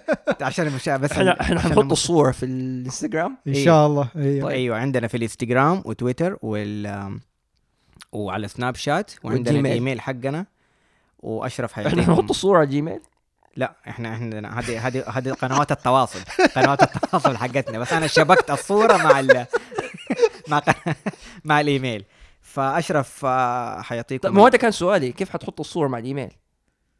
عشان 0.42 0.66
المشاهد 0.66 1.00
بس 1.00 1.12
إحنا 1.12 1.40
إحنا 1.40 1.60
حنحط 1.60 1.92
الصورة 1.92 2.30
في 2.32 2.42
الإنستغرام؟ 2.42 3.36
إن 3.46 3.52
إيه. 3.52 3.64
شاء 3.64 3.86
الله. 3.86 4.08
أيوه 4.16 4.46
طيب. 4.48 4.56
أيوه 4.56 4.76
عندنا 4.76 5.08
في 5.08 5.16
الإنستغرام 5.16 5.82
وتويتر 5.84 6.38
وال 6.42 7.18
وعلى 8.12 8.48
سناب 8.48 8.74
شات 8.74 9.10
وعندنا. 9.24 9.60
الإيميل 9.60 10.00
حقنا. 10.00 10.46
وأشرف 11.18 11.72
إحنا 11.72 11.90
حيعطيكم 11.90 12.12
نحط 12.12 12.30
الصورة 12.30 12.58
على 12.58 12.66
جيميل 12.66 13.00
لا 13.56 13.76
إحنا 13.88 14.08
عندنا 14.08 14.58
هذه 14.60 14.86
هذه 14.86 15.04
هذه 15.08 15.30
قنوات 15.32 15.72
التواصل. 15.72 16.20
قنوات 16.56 16.82
التواصل 16.82 17.36
حقتنا. 17.36 17.78
بس 17.78 17.92
أنا 17.92 18.06
شبكت 18.06 18.50
الصورة 18.50 18.96
مع 18.96 19.20
ال 19.20 19.46
مع 20.48 20.62
مع 21.44 21.60
الإيميل. 21.60 22.04
فأشرف 22.52 23.24
آه، 23.24 23.80
حيعطيكم 23.80 24.22
طيب 24.28 24.34
ما 24.36 24.42
هو 24.42 24.48
ده 24.48 24.58
كان 24.58 24.70
سؤالي. 24.70 25.12
كيف 25.12 25.30
حتحط 25.30 25.60
الصورة 25.60 25.88
مع 25.88 25.98
الإيميل؟ 25.98 26.28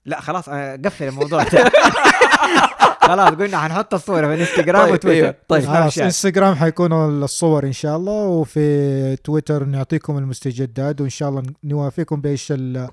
لا 0.04 0.20
خلاص 0.20 0.48
أنا 0.48 0.82
قفل 0.84 1.04
الموضوع. 1.08 1.42
ده 1.42 1.48
خلاص 3.08 3.28
قلنا 3.34 3.58
حنحط 3.58 3.94
الصورة 3.94 4.26
في 4.26 4.34
الانستغرام 4.34 4.84
طيب، 4.84 4.92
وتويتر. 4.94 5.24
أيوة، 5.24 5.34
طيب. 5.48 5.64
خلاص 5.64 5.92
شات. 5.94 6.04
انستغرام 6.04 6.54
حيكونوا 6.54 7.08
الصور 7.24 7.66
إن 7.66 7.72
شاء 7.72 7.96
الله 7.96 8.26
وفي 8.26 9.16
تويتر 9.16 9.64
نعطيكم 9.64 10.18
المستجدات 10.18 11.00
وإن 11.00 11.08
شاء 11.10 11.28
الله 11.28 11.42
نوافيكم 11.64 12.20
بإيش 12.20 12.52
ال 12.52 12.88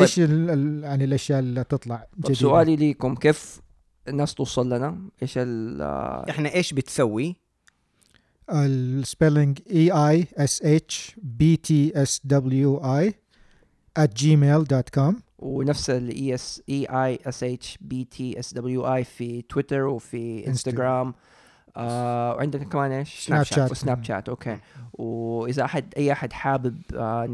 إيش 0.00 0.18
ال- 0.18 0.50
ال- 0.50 0.84
يعني 0.84 1.04
الأشياء 1.04 1.38
اللي 1.38 1.64
تطلع 1.64 1.96
طب 1.96 2.20
جديدة. 2.20 2.34
سؤالي 2.40 2.76
ليكم 2.76 3.14
كيف 3.14 3.60
الناس 4.08 4.34
توصل 4.34 4.72
لنا؟ 4.72 4.98
إيش 5.22 5.32
ال 5.38 5.82
آه، 5.82 6.26
إحنا 6.30 6.54
إيش 6.54 6.72
بتسوي؟ 6.74 7.36
ال 8.52 8.64
spelling 8.64 9.58
E 9.70 9.90
I 9.92 10.26
S 10.36 10.62
H 10.62 11.16
E 11.40 13.14
at 13.98 14.10
gmail.com 14.22 15.14
ونفس 15.38 15.90
ال 15.90 16.12
E 16.12 16.34
S 16.34 17.44
E 17.44 17.55
I 17.55 17.67
S 17.67 17.78
H 17.80 17.92
B 17.92 18.04
T 18.04 18.38
S 18.38 18.54
W 18.54 18.94
I 18.94 19.04
في 19.04 19.42
تويتر 19.42 19.86
وفي 19.86 20.46
انستغرام 20.46 21.14
آه 21.76 22.34
وعندنا 22.34 22.64
كمان 22.64 22.92
إيش؟ 22.92 23.26
سناب 23.26 23.42
شات. 23.42 23.70
وسناب 23.70 24.04
شات 24.04 24.28
أوكي. 24.28 24.58
وإذا 24.92 25.64
أحد 25.64 25.94
أي 25.96 26.12
أحد 26.12 26.32
حابب 26.32 26.82
آه 26.94 27.26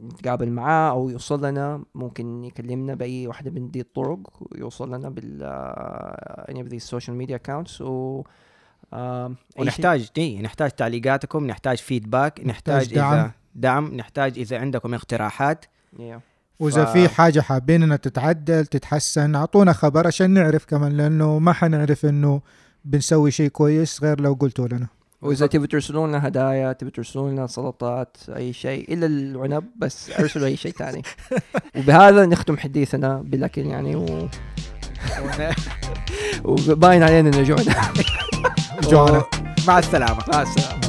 نتقابل, 0.00 0.50
معاه 0.50 0.90
أو 0.90 1.10
يوصل 1.10 1.44
لنا 1.44 1.84
ممكن 1.94 2.44
يكلمنا 2.44 2.94
بأي 2.94 3.26
واحدة 3.26 3.50
من 3.50 3.70
دي 3.70 3.80
الطرق 3.80 4.18
ويوصل 4.40 4.94
لنا 4.94 5.08
بال 5.10 5.42
any 6.50 6.60
of 6.66 6.70
these 6.72 6.84
social 6.84 7.12
media 7.12 7.36
accounts. 7.36 7.80
و 7.80 8.22
آه. 8.92 9.32
ونحتاج 9.58 10.10
دي 10.14 10.38
نحتاج 10.42 10.70
تعليقاتكم 10.70 11.46
نحتاج 11.46 11.78
فيدباك 11.78 12.40
نحتاج 12.44 12.94
دعم. 12.94 13.12
إذا 13.14 13.30
دعم 13.54 13.94
نحتاج 13.94 14.38
إذا 14.38 14.58
عندكم 14.58 14.94
اقتراحات 14.94 15.64
Yeah. 15.96 16.20
وإذا 16.60 16.84
ف- 16.84 16.92
في 16.92 17.08
حاجة 17.08 17.40
حابين 17.40 17.82
انها 17.82 17.96
تتعدل 17.96 18.66
تتحسن 18.66 19.34
أعطونا 19.34 19.72
خبر 19.72 20.06
عشان 20.06 20.30
نعرف 20.30 20.64
كمان 20.64 20.92
لأنه 20.96 21.38
ما 21.38 21.52
حنعرف 21.52 22.06
إنه 22.06 22.40
بنسوي 22.84 23.30
شيء 23.30 23.48
كويس 23.48 24.02
غير 24.02 24.20
لو 24.20 24.32
قلتوا 24.40 24.68
لنا 24.68 24.86
وإذا 25.22 25.46
تبي 25.46 25.66
ترسلوا 25.66 26.06
لنا 26.08 26.28
هدايا 26.28 26.72
تبي 26.72 26.90
ترسلوا 26.90 27.30
لنا 27.30 27.46
سلطات 27.46 28.16
أي 28.36 28.52
شيء 28.52 28.92
إلا 28.94 29.06
العنب 29.06 29.64
بس 29.76 30.10
أرسلوا 30.10 30.46
أي 30.46 30.56
شيء 30.56 30.72
ثاني 30.72 31.02
وبهذا 31.78 32.26
نختم 32.26 32.56
حديثنا 32.56 33.22
بالأكل 33.22 33.62
يعني 33.66 33.96
و... 33.96 34.28
وباين 36.44 37.02
علينا 37.02 37.28
إنه 37.28 37.42
جوعنا 37.42 37.74
جوعنا 38.82 39.22
مع 39.68 39.78
السلامه 39.78 40.24
مع 40.32 40.42
السلامه 40.42 40.85